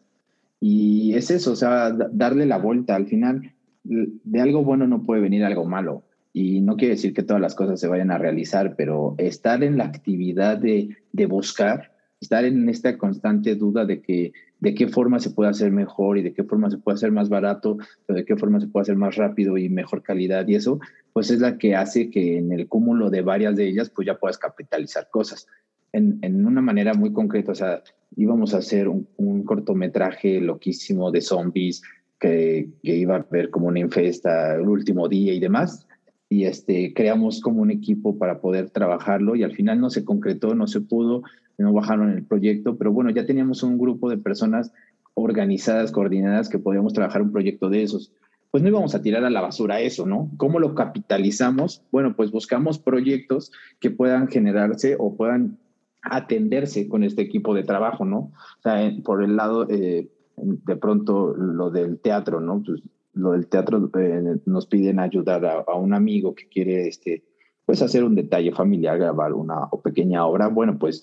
[0.60, 2.96] Y es eso, o sea, darle la vuelta.
[2.96, 3.52] Al final,
[3.84, 6.04] de algo bueno no puede venir algo malo.
[6.32, 9.76] Y no quiere decir que todas las cosas se vayan a realizar, pero estar en
[9.76, 15.20] la actividad de, de buscar, estar en esta constante duda de que de qué forma
[15.20, 17.78] se puede hacer mejor y de qué forma se puede hacer más barato,
[18.08, 20.80] o de qué forma se puede hacer más rápido y mejor calidad y eso,
[21.12, 24.18] pues es la que hace que en el cúmulo de varias de ellas, pues ya
[24.18, 25.46] puedas capitalizar cosas.
[25.92, 27.82] En, en una manera muy concreta, o sea,
[28.16, 31.82] íbamos a hacer un, cortometraje loquísimo de zombies
[32.18, 35.86] que, que, iba a ver como una infesta el último día y demás,
[36.28, 40.54] y este, creamos como un equipo para poder trabajarlo y al final no se concretó,
[40.54, 41.22] no se pudo,
[41.58, 44.72] no bajaron el proyecto, pero bueno, ya teníamos un grupo de personas
[45.14, 48.12] organizadas, coordinadas, que podíamos trabajar un proyecto de esos.
[48.50, 50.30] Pues no íbamos a tirar a la basura eso, ¿no?
[50.36, 51.82] ¿Cómo lo capitalizamos?
[51.90, 55.58] Bueno, pues buscamos proyectos que puedan generarse o puedan
[56.02, 58.18] atenderse con este equipo de trabajo, ¿no?
[58.18, 62.62] O sea, por el lado, eh, de pronto, lo del teatro, ¿no?
[62.64, 62.80] Pues
[63.12, 67.24] lo del teatro eh, nos piden ayudar a, a, un amigo que quiere, este,
[67.66, 70.46] pues hacer un detalle familiar, grabar una pequeña obra.
[70.46, 71.02] Bueno, pues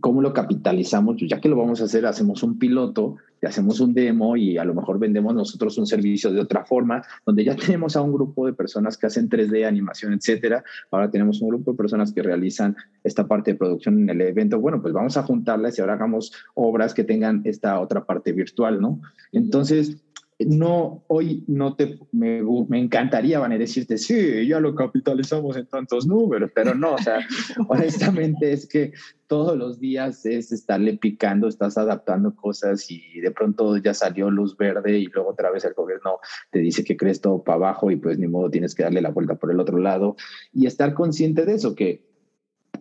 [0.00, 1.16] ¿Cómo lo capitalizamos?
[1.18, 4.58] Pues ya que lo vamos a hacer, hacemos un piloto, y hacemos un demo y
[4.58, 8.12] a lo mejor vendemos nosotros un servicio de otra forma, donde ya tenemos a un
[8.12, 10.64] grupo de personas que hacen 3D, animación, etcétera.
[10.90, 14.58] Ahora tenemos un grupo de personas que realizan esta parte de producción en el evento.
[14.58, 18.80] Bueno, pues vamos a juntarlas y ahora hagamos obras que tengan esta otra parte virtual,
[18.80, 19.00] ¿no?
[19.32, 19.96] Entonces,
[20.38, 25.66] no, hoy no te, me, me, encantaría, van a decirte, sí, ya lo capitalizamos en
[25.66, 27.18] tantos números, pero no, o sea,
[27.68, 28.92] honestamente es que
[29.26, 34.56] todos los días es estarle picando, estás adaptando cosas y de pronto ya salió luz
[34.56, 36.18] verde y luego otra vez el gobierno
[36.50, 39.10] te dice que crees todo para abajo y pues ni modo tienes que darle la
[39.10, 40.16] vuelta por el otro lado
[40.52, 42.04] y estar consciente de eso, que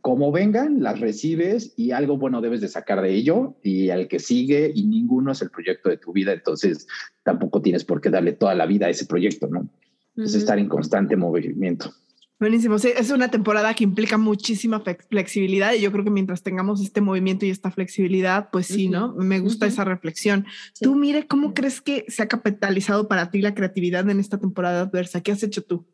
[0.06, 4.20] como vengan, las recibes y algo bueno debes de sacar de ello y al que
[4.20, 6.86] sigue y ninguno es el proyecto de tu vida, entonces
[7.24, 9.68] tampoco tienes por qué darle toda la vida a ese proyecto, ¿no?
[10.16, 11.92] Es estar en constante movimiento.
[12.40, 12.78] Buenísimo.
[12.78, 17.02] Sí, es una temporada que implica muchísima flexibilidad y yo creo que mientras tengamos este
[17.02, 19.16] movimiento y esta flexibilidad, pues sí, ¿no?
[19.16, 19.72] Me gusta uh -huh.
[19.72, 20.46] esa reflexión.
[20.74, 20.86] Sí.
[20.86, 24.82] Tú, mire, ¿cómo crees que se ha capitalizado para ti la creatividad en esta temporada
[24.82, 25.22] adversa?
[25.22, 25.88] ¿Qué has hecho tú?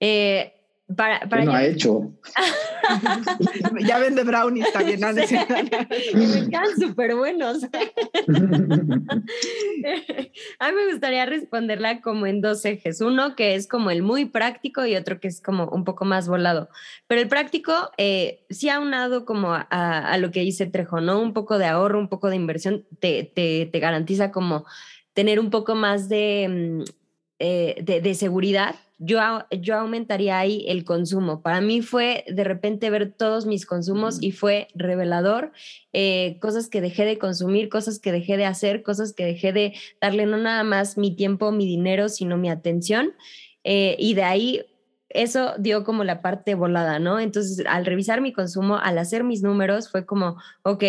[0.00, 0.63] Eh,
[0.94, 2.12] para, para no ha hecho.
[3.86, 5.00] ya vende brownies también.
[5.00, 5.10] ¿no?
[5.12, 7.64] y me quedan súper buenos.
[10.58, 13.00] a mí me gustaría responderla como en dos ejes.
[13.00, 16.28] Uno que es como el muy práctico y otro que es como un poco más
[16.28, 16.68] volado.
[17.06, 21.18] Pero el práctico eh, sí ha unado como a, a, lo que dice Trejo, ¿no?
[21.18, 24.66] Un poco de ahorro, un poco de inversión, te, te, te garantiza como
[25.14, 26.82] tener un poco más de, mm,
[27.38, 29.18] eh, de, de seguridad yo,
[29.50, 31.42] yo aumentaría ahí el consumo.
[31.42, 35.52] Para mí fue de repente ver todos mis consumos y fue revelador.
[35.92, 39.74] Eh, cosas que dejé de consumir, cosas que dejé de hacer, cosas que dejé de
[40.00, 43.12] darle no nada más mi tiempo, mi dinero, sino mi atención.
[43.64, 44.64] Eh, y de ahí
[45.08, 47.20] eso dio como la parte volada, ¿no?
[47.20, 50.84] Entonces, al revisar mi consumo, al hacer mis números, fue como, ok,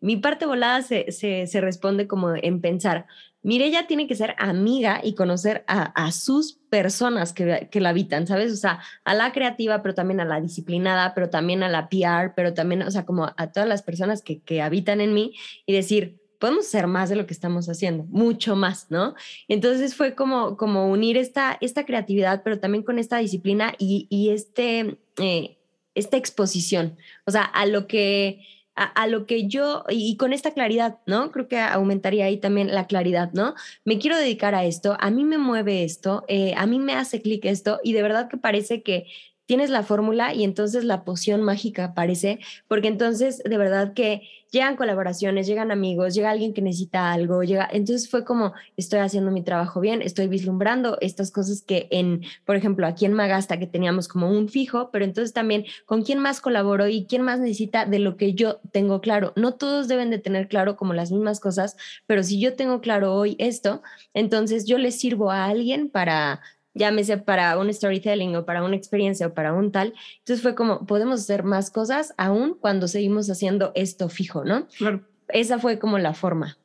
[0.00, 3.06] mi parte volada se, se, se responde como en pensar,
[3.46, 8.52] Mirella tiene que ser amiga y conocer a, sus personas que, que, la habitan, ¿sabes?
[8.52, 12.34] O sea, a la creativa, pero también a la disciplinada, pero también a la PR,
[12.34, 15.32] pero también, o sea, como a todas las personas que, que habitan en mí
[15.64, 19.14] y decir, podemos ser más de lo que estamos haciendo, mucho más, ¿no?
[19.46, 24.30] Entonces fue como, como unir esta, esta creatividad, pero también con esta disciplina y, y
[24.30, 25.56] este, eh,
[25.94, 28.40] esta exposición, o sea, a lo que
[28.76, 31.32] a, lo que yo, y con esta claridad, ¿no?
[31.32, 33.54] Creo que aumentaría ahí también la claridad, ¿no?
[33.84, 37.22] Me quiero dedicar a esto, a mí me mueve esto, eh, a mí me hace
[37.22, 39.06] clic esto, y de verdad que parece que
[39.46, 44.76] tienes la fórmula y entonces la poción mágica aparece, porque entonces de verdad que llegan
[44.76, 49.42] colaboraciones, llegan amigos, llega alguien que necesita algo, llega, entonces fue como estoy haciendo mi
[49.42, 54.08] trabajo bien, estoy vislumbrando estas cosas que en, por ejemplo, aquí en Magasta que teníamos
[54.08, 57.98] como un fijo, pero entonces también con quién más colaboro y quién más necesita de
[57.98, 59.32] lo que yo tengo claro.
[59.36, 61.76] No todos deben de tener claro como las mismas cosas,
[62.06, 63.82] pero si yo tengo claro hoy esto,
[64.14, 66.40] entonces yo le sirvo a alguien para
[66.76, 69.94] llámese para un storytelling o para una experiencia o para un tal.
[70.18, 74.68] Entonces fue como, podemos hacer más cosas aún cuando seguimos haciendo esto fijo, ¿no?
[74.78, 75.02] Claro.
[75.28, 76.58] Esa fue como la forma.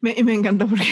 [0.00, 0.84] Me, me encanta porque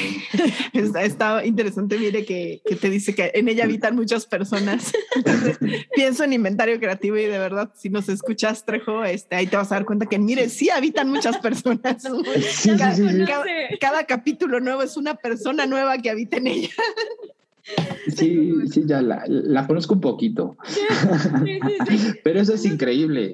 [0.73, 4.93] está, interesante, mire, que, que, te dice que en ella habitan muchas personas.
[5.15, 5.59] Entonces,
[5.95, 9.71] pienso en inventario creativo y de verdad, si nos escuchas, Trejo, este, ahí te vas
[9.71, 12.03] a dar cuenta que, mire, sí habitan muchas personas.
[12.65, 12.97] cada,
[13.27, 13.45] cada,
[13.81, 16.75] cada, capítulo nuevo es una persona nueva que habita en ella.
[18.17, 20.57] Sí, sí, ya la, la conozco un poquito.
[22.23, 23.33] Pero eso es increíble.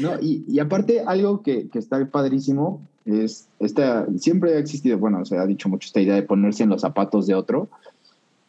[0.00, 5.24] No, y, y aparte, algo que, que está padrísimo es esta, siempre ha existido, bueno,
[5.24, 7.68] se ha dicho mucho esta idea de ponerse en los zapatos de otro,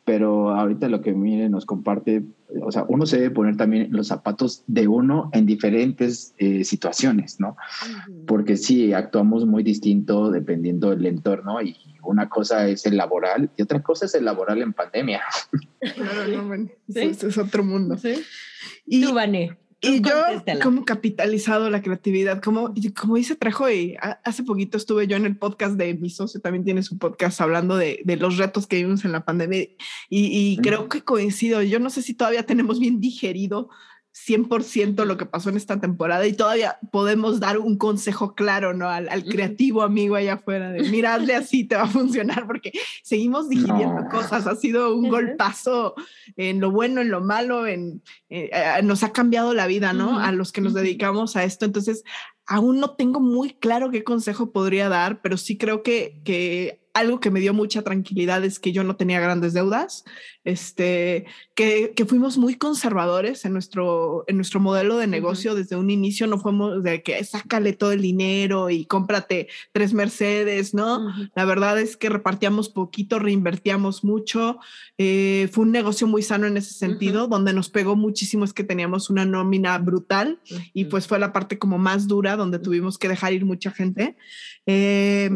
[0.03, 2.23] pero ahorita lo que Mire nos comparte,
[2.61, 7.39] o sea, uno se debe poner también los zapatos de uno en diferentes eh, situaciones,
[7.39, 7.55] ¿no?
[8.25, 13.61] Porque sí, actuamos muy distinto dependiendo del entorno y una cosa es el laboral y
[13.61, 15.21] otra cosa es el laboral en pandemia.
[15.79, 16.99] Claro, no, ¿Sí?
[16.99, 17.97] es otro mundo.
[17.97, 18.23] ¿Sí?
[18.85, 19.57] Y, Tú, Vané.
[19.83, 20.13] Y yo,
[20.61, 25.37] como capitalizado la creatividad, como, como dice Trejo, y hace poquito estuve yo en el
[25.37, 29.05] podcast de mi socio, también tiene su podcast hablando de, de los retos que vivimos
[29.05, 29.75] en la pandemia, y,
[30.09, 33.69] y creo que coincido, yo no sé si todavía tenemos bien digerido
[34.13, 38.89] 100% lo que pasó en esta temporada y todavía podemos dar un consejo claro ¿no?
[38.89, 43.47] al, al creativo amigo allá afuera de miradle así te va a funcionar porque seguimos
[43.47, 44.47] digiriendo cosas.
[44.47, 45.95] Ha sido un golpazo
[46.35, 50.19] en lo bueno en lo malo en eh, eh, nos ha cambiado la vida no
[50.19, 51.65] a los que nos dedicamos a esto.
[51.65, 52.03] Entonces
[52.45, 57.19] aún no tengo muy claro qué consejo podría dar pero sí creo que que algo
[57.19, 60.03] que me dio mucha tranquilidad es que yo no tenía grandes deudas,
[60.43, 61.25] este,
[61.55, 65.51] que, que, fuimos muy conservadores en nuestro, en nuestro modelo de negocio.
[65.51, 65.57] Uh -huh.
[65.57, 70.73] Desde un inicio no fuimos de que sácale todo el dinero y cómprate tres Mercedes,
[70.73, 70.99] ¿no?
[70.99, 71.31] Uh -huh.
[71.35, 74.59] La verdad es que repartíamos poquito, reinvertíamos mucho.
[74.97, 77.31] Eh, fue un negocio muy sano en ese sentido, uh -huh.
[77.31, 80.39] donde nos pegó muchísimo es que teníamos una nómina brutal
[80.73, 84.15] y pues fue la parte como más dura donde tuvimos que dejar ir mucha gente.
[84.65, 85.29] Eh,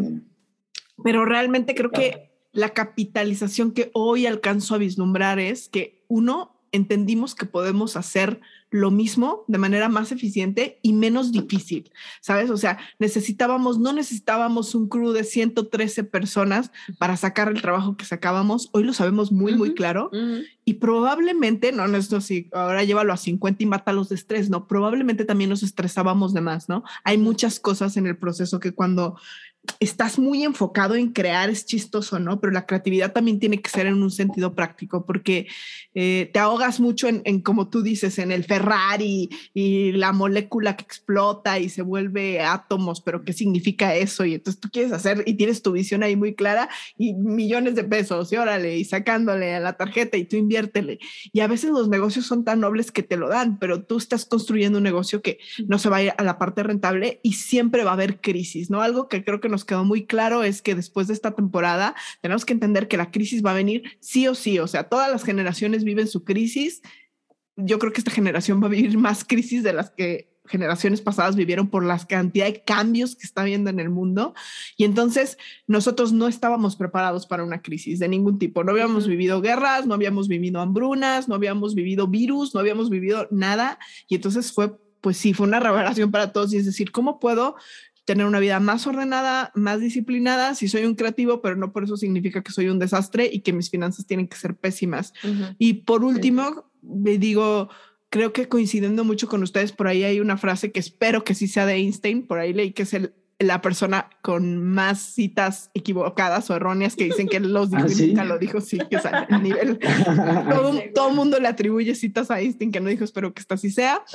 [1.03, 7.35] pero realmente creo que la capitalización que hoy alcanzo a vislumbrar es que uno, entendimos
[7.35, 12.49] que podemos hacer lo mismo de manera más eficiente y menos difícil, ¿sabes?
[12.49, 18.03] O sea, necesitábamos, no necesitábamos un crew de 113 personas para sacar el trabajo que
[18.03, 20.45] sacábamos, hoy lo sabemos muy, uh -huh, muy claro, uh -huh.
[20.65, 24.67] y probablemente, no, no esto sí, ahora llévalo a 50 y mátalos de estrés, no,
[24.67, 26.83] probablemente también nos estresábamos de más, ¿no?
[27.05, 29.15] Hay muchas cosas en el proceso que cuando
[29.79, 32.39] estás muy enfocado en crear es chistoso, ¿no?
[32.39, 35.47] Pero la creatividad también tiene que ser en un sentido práctico, porque
[35.93, 40.75] eh, te ahogas mucho en, en, como tú dices, en el Ferrari y la molécula
[40.75, 44.25] que explota y se vuelve átomos, pero ¿qué significa eso?
[44.25, 47.83] Y entonces tú quieres hacer y tienes tu visión ahí muy clara y millones de
[47.83, 50.99] pesos, y órale, y sacándole a la tarjeta y tú inviértele.
[51.31, 54.25] Y a veces los negocios son tan nobles que te lo dan, pero tú estás
[54.25, 57.83] construyendo un negocio que no se va a ir a la parte rentable y siempre
[57.83, 58.81] va a haber crisis, ¿no?
[58.81, 62.43] Algo que creo que nos quedó muy claro es que después de esta temporada tenemos
[62.43, 65.23] que entender que la crisis va a venir sí o sí, o sea, todas las
[65.23, 66.81] generaciones viven su crisis.
[67.55, 71.37] Yo creo que esta generación va a vivir más crisis de las que generaciones pasadas
[71.37, 74.33] vivieron por la cantidad de cambios que está habiendo en el mundo.
[74.77, 75.37] Y entonces
[75.67, 78.63] nosotros no estábamos preparados para una crisis de ningún tipo.
[78.63, 83.27] No habíamos vivido guerras, no habíamos vivido hambrunas, no habíamos vivido virus, no habíamos vivido
[83.31, 83.79] nada.
[84.07, 86.53] Y entonces fue, pues sí, fue una revelación para todos.
[86.53, 87.55] Y es decir, ¿cómo puedo
[88.05, 91.97] tener una vida más ordenada, más disciplinada, si soy un creativo, pero no por eso
[91.97, 95.13] significa que soy un desastre y que mis finanzas tienen que ser pésimas.
[95.23, 95.55] Uh -huh.
[95.57, 97.17] Y por último, sí.
[97.17, 97.69] digo,
[98.09, 101.47] creo que coincidiendo mucho con ustedes, por ahí hay una frase que espero que sí
[101.47, 106.49] sea de Einstein, por ahí leí que es el, la persona con más citas equivocadas
[106.49, 108.07] o erróneas que dicen que los dijo ¿Ah, sí?
[108.07, 109.79] nunca lo dijo, sí, que es a nivel.
[110.49, 113.69] todo, todo mundo le atribuye citas a Einstein que no dijo, espero que esta sí
[113.69, 114.03] sea.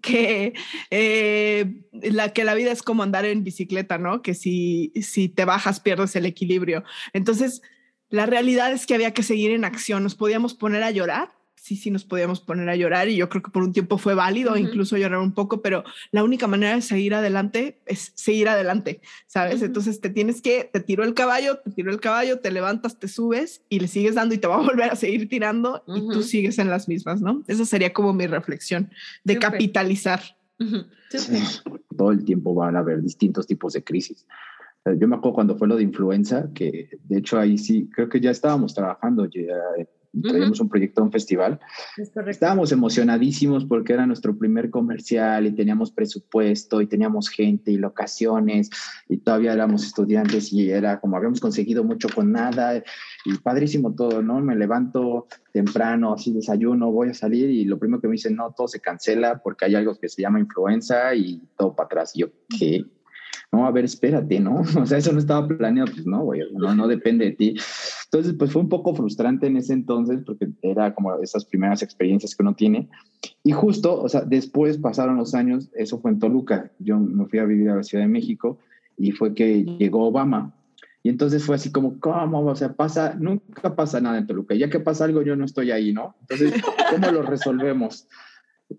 [0.00, 0.52] Que,
[0.90, 4.20] eh, la, que la vida es como andar en bicicleta, ¿no?
[4.20, 6.82] Que si, si te bajas pierdes el equilibrio.
[7.12, 7.62] Entonces,
[8.08, 10.02] la realidad es que había que seguir en acción.
[10.02, 11.30] Nos podíamos poner a llorar,
[11.62, 14.14] sí, sí nos podíamos poner a llorar y yo creo que por un tiempo fue
[14.16, 14.60] válido uh -huh.
[14.60, 19.56] incluso llorar un poco, pero la única manera de seguir adelante es seguir adelante, ¿sabes?
[19.56, 19.66] Uh -huh.
[19.66, 23.06] Entonces te tienes que, te tiró el caballo, te tiró el caballo, te levantas, te
[23.06, 25.98] subes y le sigues dando y te va a volver a seguir tirando uh -huh.
[25.98, 27.44] y tú sigues en las mismas, ¿no?
[27.46, 28.90] Esa sería como mi reflexión
[29.22, 29.52] de Super.
[29.52, 30.20] capitalizar.
[31.10, 31.42] Sí,
[31.96, 34.26] todo el tiempo van a haber distintos tipos de crisis.
[34.84, 38.20] Yo me acuerdo cuando fue lo de influenza, que de hecho ahí sí, creo que
[38.20, 39.54] ya estábamos trabajando ya
[40.20, 40.64] traíamos uh -huh.
[40.64, 41.60] un proyecto a un festival.
[42.26, 48.70] Estábamos emocionadísimos porque era nuestro primer comercial y teníamos presupuesto y teníamos gente y locaciones
[49.08, 52.82] y todavía éramos estudiantes y era como habíamos conseguido mucho con nada
[53.24, 54.40] y padrísimo todo, ¿no?
[54.40, 58.52] Me levanto temprano, así desayuno, voy a salir y lo primero que me dicen, no,
[58.56, 62.12] todo se cancela porque hay algo que se llama influenza y todo para atrás.
[62.14, 62.26] Y yo,
[62.58, 62.84] ¿qué?
[63.52, 64.62] no, a ver, espérate, ¿no?
[64.82, 67.56] O sea, eso no estaba planeado, pues no, güey, no, no depende de ti.
[68.12, 72.36] Entonces, pues fue un poco frustrante en ese entonces porque era como esas primeras experiencias
[72.36, 72.90] que uno tiene.
[73.42, 77.38] Y justo, o sea, después pasaron los años, eso fue en Toluca, yo me fui
[77.38, 78.58] a vivir a la Ciudad de México
[78.98, 80.52] y fue que llegó Obama.
[81.02, 82.44] Y entonces fue así como, ¿cómo?
[82.44, 84.54] O sea, pasa, nunca pasa nada en Toluca.
[84.54, 86.14] Ya que pasa algo, yo no estoy ahí, ¿no?
[86.20, 88.08] Entonces, ¿cómo lo resolvemos?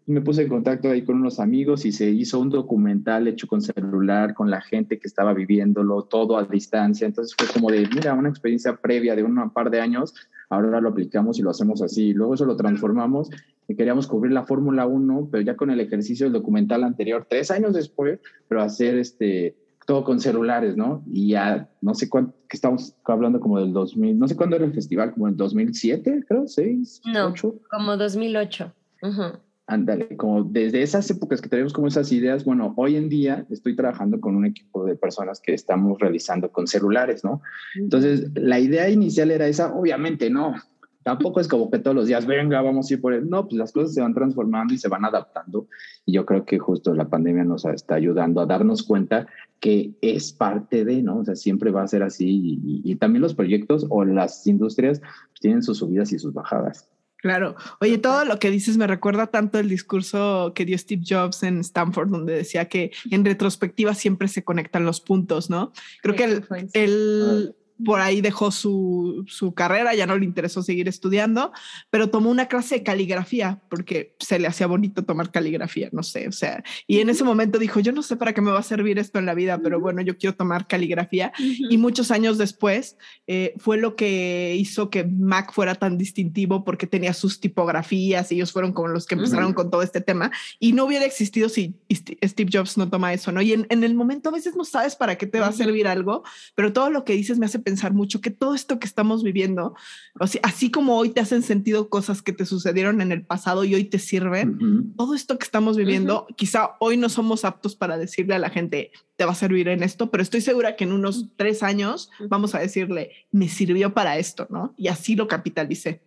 [0.06, 3.62] Me puse en contacto ahí con unos amigos y se hizo un documental hecho con
[3.62, 7.06] celular, con la gente que estaba viviéndolo, todo a distancia.
[7.06, 10.14] Entonces fue como de, mira, una experiencia previa de un par de años,
[10.50, 12.14] ahora lo aplicamos y lo hacemos así.
[12.14, 13.30] Luego eso lo transformamos
[13.68, 17.52] y queríamos cubrir la Fórmula 1, pero ya con el ejercicio del documental anterior, tres
[17.52, 21.04] años después, pero hacer este todo con celulares, ¿no?
[21.12, 24.64] Y ya no sé cuánto, que estamos hablando como del 2000, no sé cuándo era
[24.64, 27.56] el festival, como en 2007, creo, 6, no, 8.
[27.70, 28.74] como 2008.
[29.02, 33.46] Uh Ándale, como desde esas épocas que tenemos como esas ideas, bueno, hoy en día
[33.50, 37.42] estoy trabajando con un equipo de personas que estamos realizando con celulares, ¿no?
[37.76, 40.56] Entonces, la idea inicial era esa, obviamente no,
[41.04, 43.58] tampoco es como que todos los días, venga, vamos a ir por él, no, pues
[43.58, 45.68] las cosas se van transformando y se van adaptando
[46.06, 49.28] y yo creo que justo la pandemia nos está ayudando a darnos cuenta
[49.60, 51.20] que es parte de, ¿no?
[51.20, 55.02] O sea, siempre va a ser así y, también los proyectos o las industrias
[55.40, 56.90] tienen sus subidas y sus bajadas.
[57.24, 57.56] Claro.
[57.80, 61.62] Oye, todo lo que dices me recuerda tanto el discurso que dio Steve Jobs en
[61.62, 65.72] Stanford, donde decía que en retrospectiva siempre se conectan los puntos, ¿no?
[66.02, 67.56] Creo que el, el,
[67.86, 71.52] por ahí dejó su, su, carrera, ya no le interesó seguir estudiando,
[71.90, 76.28] pero tomó una clase de caligrafía porque se le hacía bonito tomar caligrafía, no sé,
[76.28, 78.64] o sea, y en ese momento dijo, yo no sé para qué me va a
[78.64, 81.32] servir esto en la vida, pero bueno, yo quiero tomar caligrafía.
[81.38, 86.88] Y muchos años después eh, fue lo que hizo que Mac fuera tan distintivo porque
[86.88, 90.74] tenía sus tipografías y ellos fueron como los que empezaron con todo este tema y
[90.74, 93.42] no hubiera existido si Steve Jobs no toma eso, ¿no?
[93.42, 95.88] Y en, en el momento a veces no sabes para qué te va a servir
[95.88, 96.24] algo,
[96.56, 99.76] pero todo lo que dices me hace pensar mucho que todo esto que estamos viviendo,
[100.20, 103.64] o sea, así como hoy te hacen sentido cosas que te sucedieron en el pasado
[103.64, 107.98] y hoy te sirven, todo esto que estamos viviendo, quizá hoy no somos aptos para
[107.98, 110.92] decirle a la gente, te va a servir en esto, pero estoy segura que en
[110.92, 114.74] unos tres años vamos a decirle, me sirvió para esto, ¿no?
[114.78, 116.02] Y así lo capitalicé.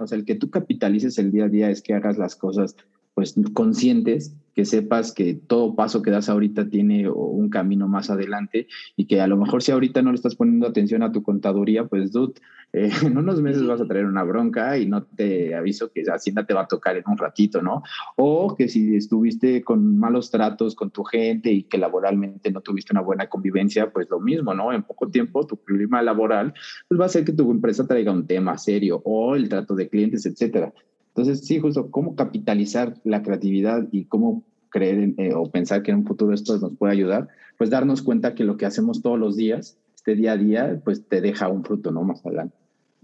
[0.00, 2.76] O sea, el que tú capitalices el día a día es que hagas las cosas
[3.16, 8.68] pues conscientes, que sepas que todo paso que das ahorita tiene un camino más adelante
[8.94, 11.86] y que a lo mejor si ahorita no le estás poniendo atención a tu contaduría,
[11.86, 12.34] pues dude,
[12.74, 16.44] eh, en unos meses vas a traer una bronca y no te aviso que Hacienda
[16.44, 17.82] te va a tocar en un ratito, ¿no?
[18.16, 22.92] O que si estuviste con malos tratos con tu gente y que laboralmente no tuviste
[22.92, 24.74] una buena convivencia, pues lo mismo, ¿no?
[24.74, 26.52] En poco tiempo tu clima laboral
[26.86, 29.88] pues va a hacer que tu empresa traiga un tema serio o el trato de
[29.88, 30.74] clientes, etcétera.
[31.16, 35.98] Entonces, sí, justo cómo capitalizar la creatividad y cómo creer eh, o pensar que en
[35.98, 39.34] un futuro esto nos puede ayudar, pues darnos cuenta que lo que hacemos todos los
[39.34, 42.02] días, este día a día, pues te deja un fruto, ¿no?
[42.02, 42.54] Más adelante.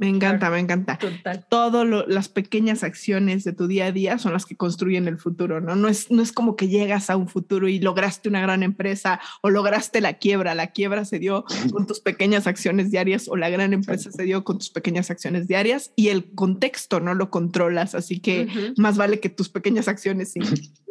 [0.03, 0.99] Me encanta, me encanta.
[0.99, 1.47] Total.
[1.49, 5.61] Todas las pequeñas acciones de tu día a día son las que construyen el futuro,
[5.61, 5.77] ¿no?
[5.77, 9.21] No es, no es como que llegas a un futuro y lograste una gran empresa
[9.43, 10.57] o lograste la quiebra.
[10.57, 14.43] La quiebra se dio con tus pequeñas acciones diarias o la gran empresa se dio
[14.43, 17.95] con tus pequeñas acciones diarias y el contexto no lo controlas.
[17.95, 18.49] Así que
[18.79, 20.41] más vale que tus pequeñas acciones sí.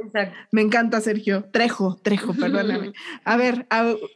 [0.01, 0.37] Exacto.
[0.51, 1.43] Me encanta, Sergio.
[1.51, 2.93] Trejo, Trejo, perdóname.
[3.25, 3.67] A ver,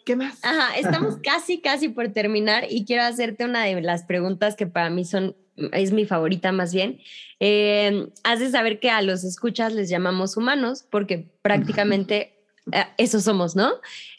[0.05, 0.39] ¿qué más?
[0.41, 4.84] Ajá, estamos casi, casi por terminar y quiero hacerte una de las preguntas que para
[4.85, 5.35] a mí son,
[5.71, 6.99] es mi favorita más bien,
[7.39, 12.35] eh, has de saber que a los escuchas les llamamos humanos porque prácticamente
[12.71, 13.71] eh, eso somos, ¿no?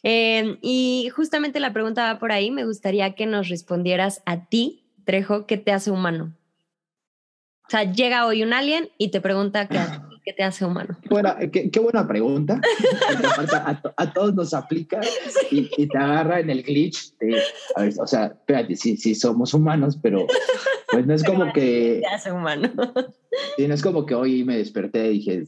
[0.03, 4.85] Eh, y justamente la pregunta va por ahí, me gustaría que nos respondieras a ti,
[5.05, 6.37] Trejo, ¿qué te hace humano?
[7.67, 9.79] O sea, llega hoy un alien y te pregunta qué,
[10.27, 10.99] qué te hace humano.
[11.09, 12.61] Bueno, qué, buena pregunta.
[13.97, 15.01] a, todos nos aplica
[15.53, 17.15] y, te agarra en el glitch.
[17.99, 20.27] o sea, espérate, sí, sí somos humanos, pero
[20.91, 22.01] pues no es como que...
[22.01, 22.73] Te hace humano.
[23.57, 25.45] Sí, no es como que hoy me desperté y dije,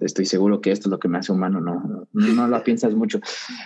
[0.00, 3.20] estoy seguro que esto es lo que me hace humano, no, no, lo piensas mucho.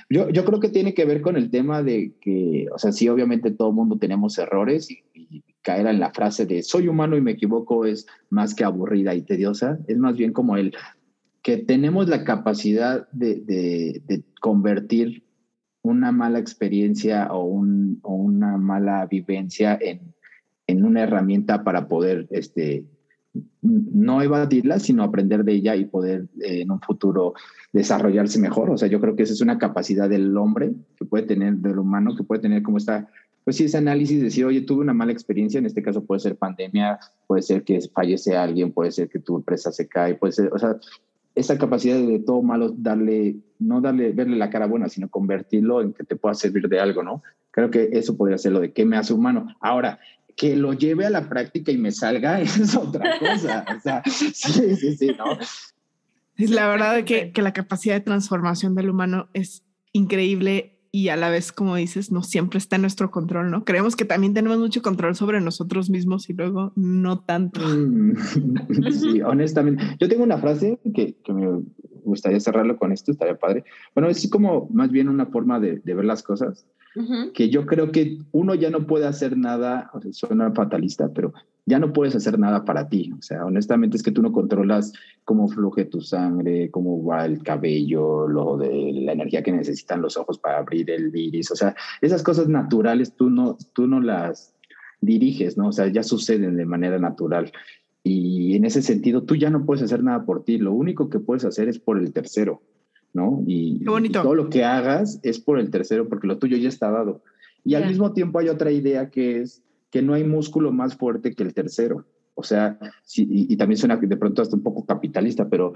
[0.09, 3.09] Yo, yo creo que tiene que ver con el tema de que, o sea, sí,
[3.09, 7.33] obviamente todo mundo tenemos errores y, caer en la frase de soy humano y me
[7.33, 10.75] equivoco es más que aburrida y tediosa, es más bien como el
[11.43, 14.03] que tenemos la capacidad de,
[14.41, 15.25] convertir
[15.83, 20.15] una mala experiencia o, un, o, una mala vivencia en,
[20.67, 22.85] en una herramienta para poder este,
[23.63, 27.35] no evadirla, sino aprender de ella y poder eh, en un futuro
[27.73, 28.71] desarrollarse mejor.
[28.71, 31.79] O sea, yo creo que esa es una capacidad del hombre que puede tener, del
[31.79, 33.09] humano, que puede tener como esta,
[33.51, 36.37] pues sí, ese análisis, decir, oye, tuve una mala experiencia, en este caso puede ser
[36.37, 40.53] pandemia, puede ser que fallece alguien, puede ser que tu empresa se cae, puede ser,
[40.53, 40.77] o sea,
[41.35, 45.93] esa capacidad de, todo malo darle, no darle, verle la cara buena, sino convertirlo en
[45.93, 47.25] que te pueda servir de algo, ¿no?
[47.51, 49.49] Creo que eso podría ser lo de qué me hace humano.
[49.61, 49.99] Ahora,
[50.37, 53.65] que lo lleve a la práctica y me salga es otra cosa.
[53.77, 55.25] O sea, sí, sí, sí, ¿no?
[56.37, 61.17] Es la verdad que, que la capacidad de transformación del humano es increíble y a
[61.17, 63.65] la vez, como dices, no siempre está en nuestro control, ¿no?
[63.65, 67.61] Creemos que también tenemos mucho control sobre nosotros mismos y luego no tanto.
[67.61, 68.17] Mm,
[68.91, 69.85] sí, honestamente.
[70.01, 71.63] Yo tengo una frase que, que, me
[72.03, 73.65] gustaría cerrarlo con esto, estaría padre.
[73.95, 76.67] Bueno, es como más bien una forma de, de ver las cosas,
[76.97, 77.33] uh -huh.
[77.33, 81.33] que yo creo que uno ya no puede hacer nada, o sea, suena fatalista, pero
[81.71, 83.13] ya no puedes hacer nada para ti.
[83.17, 84.93] O sea, honestamente es que tú no controlas
[85.25, 90.17] cómo fluye tu sangre, cómo va el cabello, lo de la energía que necesitan los
[90.17, 91.51] ojos para abrir el iris.
[91.53, 94.53] O sea, esas cosas naturales tú no, tú no las
[95.01, 95.69] diriges, ¿no?
[95.69, 97.53] O sea, ya suceden de manera natural.
[98.03, 100.59] Y en ese sentido, tú ya no puedes hacer nada por ti.
[100.59, 102.63] Lo único que puedes hacer es por el tercero,
[103.13, 103.45] ¿no?
[103.47, 104.19] Y, Qué bonito.
[104.19, 107.23] y todo lo que hagas es por el tercero, porque lo tuyo ya está dado.
[107.65, 107.79] Y yeah.
[107.79, 111.43] al mismo tiempo hay otra idea que es que no hay músculo más fuerte que
[111.43, 112.07] el tercero.
[112.35, 115.75] O sea, si, y, y, también suena de pronto hasta un poco capitalista, pero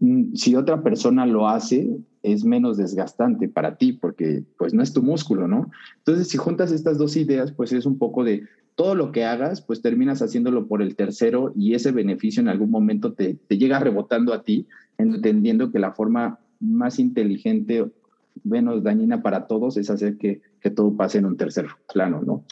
[0.00, 1.88] mm, si otra persona lo hace,
[2.22, 5.70] es menos desgastante para ti, porque pues no es tu músculo, ¿no?
[5.98, 8.44] Entonces, si juntas estas dos ideas, pues es un poco de
[8.74, 12.70] todo lo que hagas, pues terminas haciéndolo por el tercero y ese beneficio en algún
[12.70, 17.84] momento te, llega rebotando a ti, entendiendo que la forma más inteligente,
[18.44, 20.40] menos dañina para todos es hacer que
[20.74, 22.44] todo pase en un tercer plano, ¿no?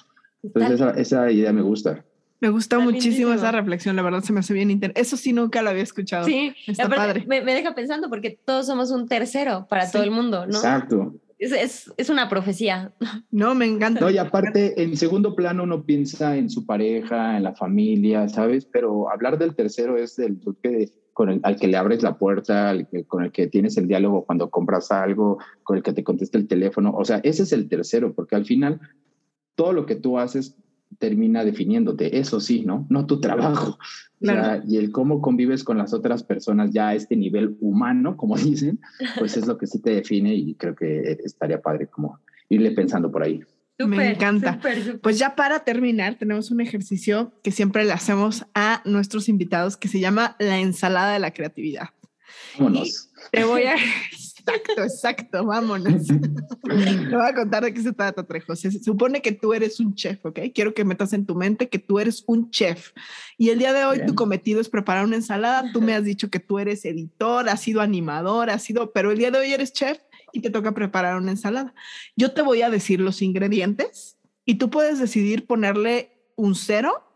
[0.43, 2.05] Entonces esa, esa, idea me gusta.
[2.41, 5.01] Me gusta Está muchísimo esa reflexión, la verdad se me hace bien interesante.
[5.01, 6.25] Eso sí nunca lo había escuchado.
[6.25, 7.25] Sí, está padre.
[7.27, 10.57] Me, me, deja pensando porque todos somos un tercero para sí, todo el mundo, ¿no?
[10.57, 11.15] Exacto.
[11.39, 12.93] Es, es, es, una profecía.
[13.31, 14.01] No, me encanta.
[14.01, 18.65] No, y aparte, en segundo plano uno piensa en su pareja, en la familia, ¿sabes?
[18.65, 22.71] Pero hablar del tercero es el que con el, al que le abres la puerta,
[22.71, 26.05] al que, con el que tienes el diálogo cuando compras algo, con el que te
[26.05, 26.93] contesta el teléfono.
[26.97, 28.81] O sea, ese es el tercero, porque al final
[29.61, 30.57] todo lo que tú haces
[30.99, 32.87] termina definiéndote, eso sí, ¿no?
[32.89, 33.79] No tu trabajo.
[34.19, 34.41] Claro.
[34.41, 38.17] O sea, y el cómo convives con las otras personas ya a este nivel humano,
[38.17, 38.81] como dicen,
[39.19, 43.13] pues es lo que sí te define y creo que estaría padre como irle pensando
[43.13, 43.43] por ahí.
[43.79, 44.55] Super, Me encanta.
[44.55, 45.01] Super, super.
[45.01, 49.89] Pues ya para terminar, tenemos un ejercicio que siempre le hacemos a nuestros invitados que
[49.89, 51.91] se llama la ensalada de la creatividad.
[52.59, 53.11] Vámonos.
[53.31, 53.75] Y te voy a
[54.41, 56.07] Exacto, exacto, vámonos.
[56.07, 56.15] Te
[57.17, 58.57] voy a contar de qué se trata, Trejo.
[58.57, 60.41] Se supone que tú eres un chef, ¿ok?
[60.55, 62.93] Quiero que metas en tu mente que tú eres un chef.
[63.37, 64.09] Y el día de hoy Bien.
[64.09, 65.71] tu cometido es preparar una ensalada.
[65.73, 69.19] Tú me has dicho que tú eres editor, has sido animador, has sido, pero el
[69.19, 69.99] día de hoy eres chef
[70.33, 71.75] y te toca preparar una ensalada.
[72.17, 77.10] Yo te voy a decir los ingredientes y tú puedes decidir ponerle un cero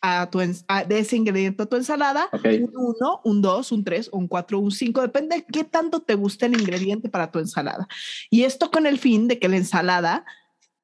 [0.00, 2.62] a tu, a, de ese ingrediente a tu ensalada, okay.
[2.62, 6.14] un 1, un 2, un 3, un 4, un 5, depende de qué tanto te
[6.14, 7.86] guste el ingrediente para tu ensalada.
[8.30, 10.24] Y esto con el fin de que la ensalada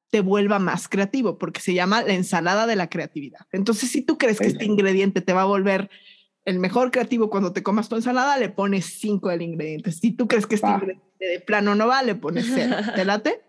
[0.09, 3.41] te vuelva más creativo, porque se llama la ensalada de la creatividad.
[3.51, 5.89] Entonces, si tú crees que este ingrediente te va a volver
[6.45, 9.91] el mejor creativo cuando te comas tu ensalada, le pones 5 del ingrediente.
[9.91, 12.75] Si tú crees que este ingrediente de plano no va, le pones 0.
[12.95, 13.41] ¿Te late?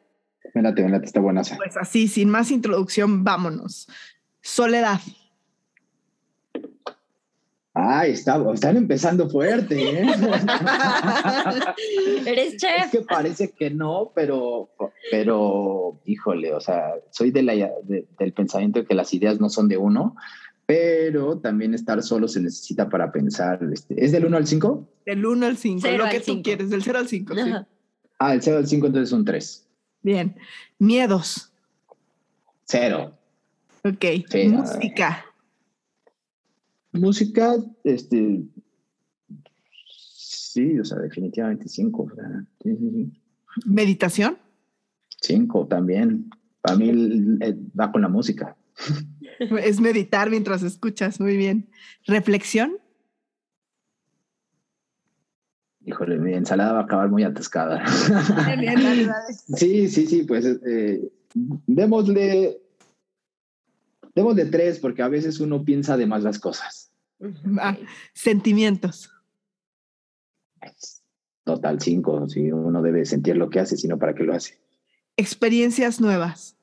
[0.54, 1.42] Me late, me late, está buena.
[1.42, 3.86] Pues así, sin más introducción, vámonos.
[4.42, 5.00] Soledad.
[7.80, 10.04] Ay, está, están empezando fuerte, ¿eh?
[12.26, 12.86] ¿Eres chef?
[12.86, 14.68] Es que parece que no, pero,
[15.12, 17.52] pero, híjole, o sea, soy de la,
[17.84, 20.16] de, del pensamiento de que las ideas no son de uno,
[20.66, 23.60] pero también estar solo se necesita para pensar.
[23.72, 24.88] Este, ¿Es del 1 al 5?
[25.06, 26.42] Del 1 al 5, lo que tú cinco.
[26.42, 27.34] quieres, del 0 al 5.
[27.36, 27.40] Sí.
[28.18, 29.68] Ah, el 0 al 5 entonces son 3.
[30.02, 30.34] Bien.
[30.80, 31.52] Miedos.
[32.64, 33.12] Cero.
[33.84, 34.04] Ok.
[34.28, 35.27] Sí, Música.
[36.92, 38.42] Música, este,
[39.86, 42.08] sí, o sea, definitivamente cinco.
[42.10, 43.12] O sea, sí, sí, sí.
[43.66, 44.38] ¿Meditación?
[45.20, 46.30] Cinco también.
[46.60, 48.56] Para mí eh, va con la música.
[49.38, 51.68] Es meditar mientras escuchas, muy bien.
[52.06, 52.78] ¿Reflexión?
[55.84, 57.86] Híjole, mi ensalada va a acabar muy atascada.
[59.56, 62.60] sí, sí, sí, pues eh, démosle
[64.18, 66.90] Demos de tres porque a veces uno piensa de más las cosas.
[67.60, 67.76] Ah,
[68.12, 69.12] sentimientos.
[71.44, 74.58] Total cinco, si uno debe sentir lo que hace, sino para qué lo hace.
[75.16, 76.56] Experiencias nuevas.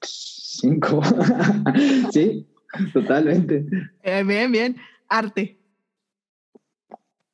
[0.00, 1.00] Cinco.
[2.12, 2.44] sí,
[2.92, 3.64] totalmente.
[4.02, 4.76] Eh, bien, bien.
[5.08, 5.60] Arte.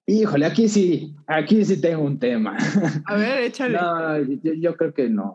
[0.04, 2.58] Híjole, aquí sí, aquí sí tengo un tema.
[3.06, 3.78] A ver, échale.
[3.78, 5.34] No, yo, yo creo que no.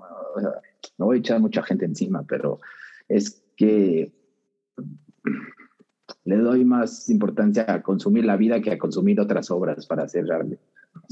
[0.99, 2.59] No voy a echar mucha gente encima, pero
[3.08, 4.14] es que
[6.26, 10.32] le doy más importancia a consumir la vida que a consumir otras obras para hacer
[10.32, 10.60] arte.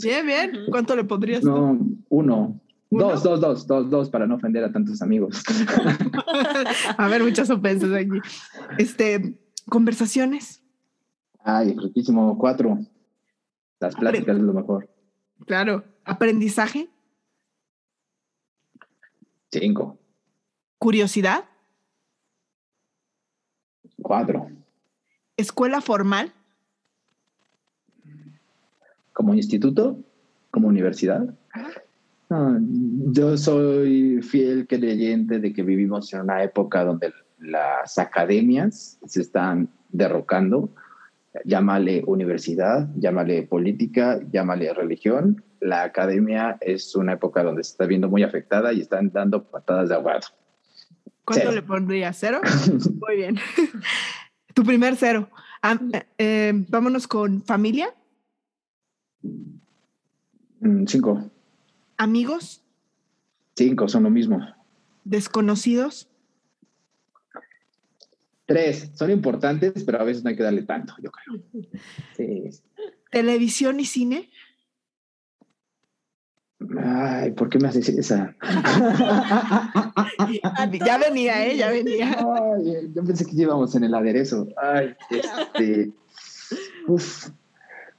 [0.01, 0.51] Bien, bien.
[0.69, 1.43] ¿Cuánto le pondrías?
[1.43, 1.77] No,
[2.09, 2.59] uno.
[2.89, 5.41] Dos, dos, dos, dos, dos, para no ofender a tantos amigos.
[6.97, 8.19] a ver, muchas ofensas aquí.
[8.77, 9.39] Este,
[9.69, 10.61] conversaciones.
[11.39, 12.37] Ay, riquísimo.
[12.37, 12.79] Cuatro.
[13.79, 14.89] Las pláticas es lo mejor.
[15.45, 15.85] Claro.
[16.03, 16.89] Aprendizaje.
[19.51, 19.97] Cinco.
[20.77, 21.45] Curiosidad.
[24.11, 24.49] Cuatro.
[25.37, 26.33] Escuela formal.
[29.13, 29.99] Como instituto,
[30.51, 31.33] como universidad.
[32.27, 39.69] yo soy fiel creyente de que vivimos en una época donde las academias se están
[39.93, 40.69] derrocando.
[41.45, 45.41] Llámale universidad, llámale política, llámale religión.
[45.61, 49.87] La academia es una época donde se está viendo muy afectada y están dando patadas
[49.87, 50.27] de ahogado.
[51.25, 52.13] ¿Cuánto le pondría?
[52.13, 52.41] ¿Cero?
[53.07, 53.37] Muy bien.
[54.53, 55.29] Tu primer cero.
[55.93, 57.93] Eh, eh, vámonos con familia.
[60.59, 61.31] Mm, cinco.
[61.97, 62.61] Amigos.
[63.55, 64.45] Cinco, son lo mismo.
[65.03, 66.09] Desconocidos.
[68.45, 71.41] Tres, son importantes, pero a veces no hay que darle tanto, yo creo.
[72.17, 72.49] Sí.
[73.09, 74.29] Televisión y cine.
[76.83, 78.35] Ay, ¿por qué me haces esa?
[80.85, 81.57] ya venía, ¿eh?
[81.57, 82.17] Ya venía.
[82.19, 84.47] Ay, yo pensé que íbamos en el aderezo.
[84.57, 85.91] Ay, este.
[86.87, 87.29] Uf.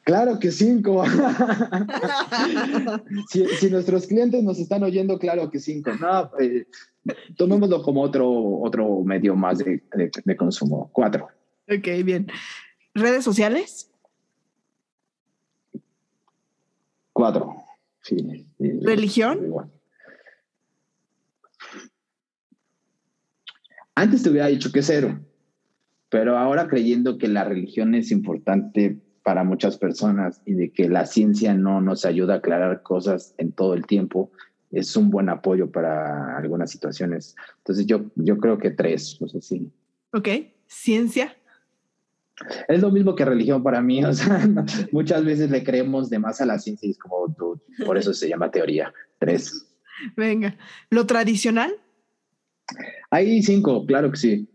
[0.04, 1.04] Claro que cinco.
[3.28, 5.90] si, nuestros clientes nos están oyendo, claro que cinco.
[6.00, 6.66] No, eh,
[7.36, 8.28] tomémoslo como otro,
[8.62, 9.82] otro medio más de,
[10.24, 10.88] de consumo.
[10.92, 11.28] Cuatro.
[11.68, 12.26] Ok, bien.
[12.94, 13.92] ¿Redes sociales?
[17.12, 17.62] Cuatro.
[18.82, 19.54] ¿Religión?
[23.94, 25.20] Antes te hubiera dicho que cero,
[26.08, 31.06] pero ahora creyendo que la religión es importante para muchas personas y de que la
[31.06, 34.30] ciencia no nos ayuda a aclarar cosas en todo el tiempo,
[34.70, 37.36] es un buen apoyo para algunas situaciones.
[37.58, 39.70] Entonces yo, yo creo que tres, no sé si.
[40.12, 40.28] Ok,
[40.66, 41.36] ciencia.
[42.68, 44.46] Es lo mismo que religión para mí, o sea,
[44.92, 48.12] muchas veces le creemos de más a la ciencia y es como, tú, por eso
[48.14, 48.92] se llama teoría.
[49.18, 49.66] Tres.
[50.16, 50.56] Venga,
[50.90, 51.72] ¿lo tradicional?
[53.10, 54.48] Hay cinco, claro que sí.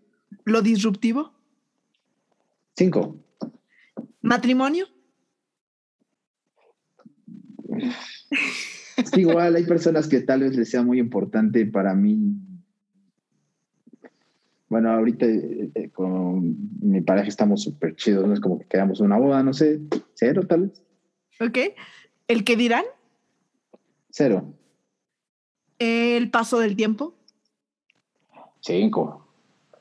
[0.46, 1.34] ¿Lo disruptivo?
[2.76, 3.18] Cinco.
[4.22, 4.88] ¿Matrimonio?
[9.16, 12.18] igual, hay personas que tal vez les sea muy importante para mí
[14.70, 19.00] bueno, ahorita eh, eh, con mi pareja estamos súper chidos, no es como que quedamos
[19.00, 19.80] una boda, no sé,
[20.14, 20.82] cero tal vez.
[21.40, 21.58] Ok.
[22.28, 22.84] ¿El qué dirán?
[24.10, 24.54] Cero.
[25.80, 27.16] ¿El paso del tiempo?
[28.60, 29.26] Cinco.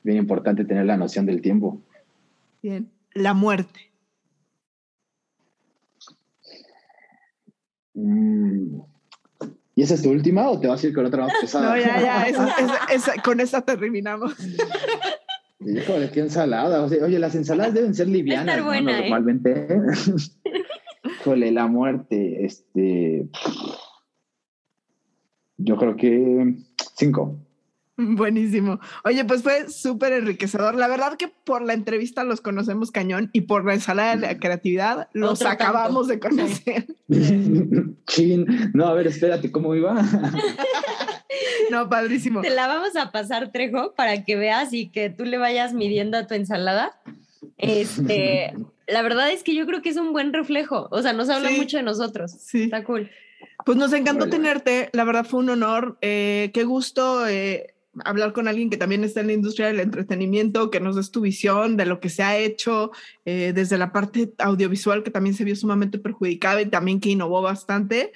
[0.03, 1.81] Bien importante tener la noción del tiempo.
[2.61, 2.89] Bien.
[3.13, 3.91] La muerte.
[7.93, 8.79] Mm.
[9.77, 11.69] ¿Y esa es tu última o te vas a ir con otra más pesada?
[11.69, 14.33] No, ya, ya, con esa terminamos.
[15.59, 16.83] Híjole, qué ensalada.
[16.83, 18.73] oye, las ensaladas deben ser livianas, ¿no?
[18.73, 18.81] ¿eh?
[18.81, 19.67] Normalmente.
[21.03, 23.29] Híjole, la muerte, este.
[25.57, 26.55] Yo creo que
[26.95, 27.37] cinco.
[27.99, 28.79] Buenísimo.
[29.03, 30.75] Oye, pues fue súper enriquecedor.
[30.75, 34.37] La verdad que por la entrevista los conocemos cañón y por la ensalada de la
[34.37, 36.85] creatividad los acabamos de conocer.
[38.05, 38.71] Chin.
[38.73, 39.95] No, a ver, espérate, ¿cómo iba?
[41.71, 42.41] no, padrísimo.
[42.41, 46.17] Te la vamos a pasar, Trejo, para que veas y que tú le vayas midiendo
[46.17, 46.99] a tu ensalada.
[47.57, 48.53] Este,
[48.85, 50.87] la verdad es que yo creo que es un buen reflejo.
[50.91, 52.31] O sea, nos habla mucho de nosotros.
[52.31, 52.63] Sí.
[52.63, 53.09] Está cool.
[53.65, 54.89] Pues nos encantó tenerte.
[54.93, 55.97] La verdad fue un honor.
[56.01, 57.27] Eh, qué gusto.
[57.27, 57.73] Eh,
[58.05, 61.21] hablar con alguien que también está en la industria del entretenimiento, que nos des tu
[61.21, 62.91] visión de lo que se ha hecho
[63.25, 67.41] eh, desde la parte audiovisual, que también se vio sumamente perjudicada y también que innovó
[67.41, 68.13] bastante.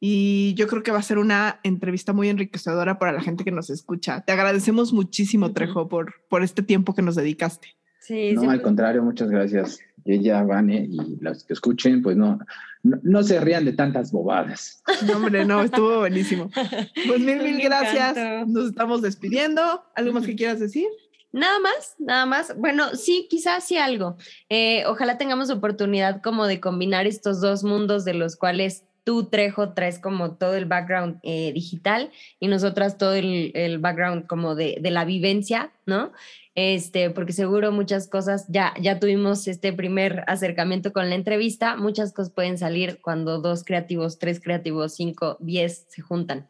[0.00, 3.50] Y yo creo que va a ser una entrevista muy enriquecedora para la gente que
[3.50, 4.20] nos escucha.
[4.20, 7.76] Te agradecemos muchísimo, Trejo, por, por este tiempo que nos dedicaste.
[8.04, 9.80] Sí, no, al contrario, muchas gracias.
[10.04, 12.38] Ella, Vane y las que escuchen, pues no,
[12.82, 14.82] no, se rían de tantas bobadas.
[15.06, 16.50] No, hombre, no, estuvo buenísimo.
[17.06, 18.46] Pues mil, mil gracias.
[18.46, 19.62] Nos estamos despidiendo.
[19.94, 20.86] ¿Algo más que quieras decir?
[21.32, 22.54] Nada más, nada más.
[22.58, 24.18] Bueno, sí, quizás sí algo.
[24.50, 29.74] Eh, ojalá tengamos oportunidad como de combinar estos dos mundos de los cuales tú, Trejo,
[29.74, 34.78] traes como todo el background eh, digital y nosotras todo el, el background como de,
[34.80, 36.12] de, la vivencia, ¿no?
[36.54, 42.12] Este, porque seguro muchas cosas, ya, ya tuvimos este primer acercamiento con la entrevista, muchas
[42.12, 46.46] cosas pueden salir cuando dos creativos, tres creativos, cinco, diez se juntan.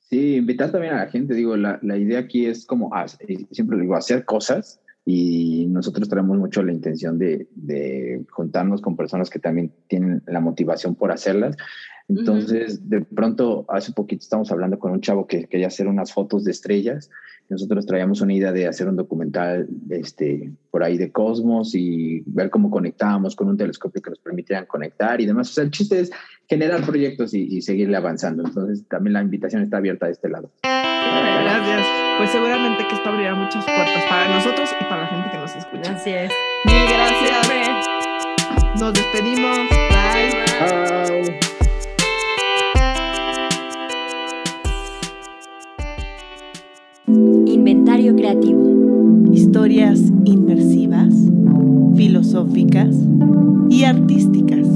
[0.00, 2.90] Sí, invitar también a la gente, digo, la, la idea aquí es como,
[3.52, 9.30] siempre digo, hacer cosas y nosotros traemos mucho la intención de, de, juntarnos con personas
[9.30, 11.56] que también tienen la motivación por hacerlas.
[12.08, 16.44] Entonces, de pronto, hace poquito estamos hablando con un chavo que quería hacer unas fotos
[16.44, 17.08] de estrellas.
[17.50, 22.48] Nosotros traíamos una idea de hacer un documental este, por ahí de cosmos y ver
[22.48, 25.50] cómo conectábamos con un telescopio que nos permitieran conectar y demás.
[25.50, 26.10] O sea, el chiste es
[26.48, 28.44] generar proyectos y, y seguirle avanzando.
[28.44, 30.50] Entonces, también la invitación está abierta de este lado.
[30.62, 31.86] Gracias.
[32.18, 35.56] Pues seguramente que esto abrirá muchas puertas para nosotros y para la gente que nos
[35.56, 35.92] escucha.
[35.94, 36.30] Así es.
[36.66, 37.86] Mil gracias.
[38.78, 39.58] Nos despedimos.
[39.90, 40.44] Bye.
[40.46, 41.49] Chao.
[48.14, 49.30] creativo.
[49.32, 51.14] Historias inmersivas,
[51.96, 52.94] filosóficas
[53.70, 54.66] y artísticas.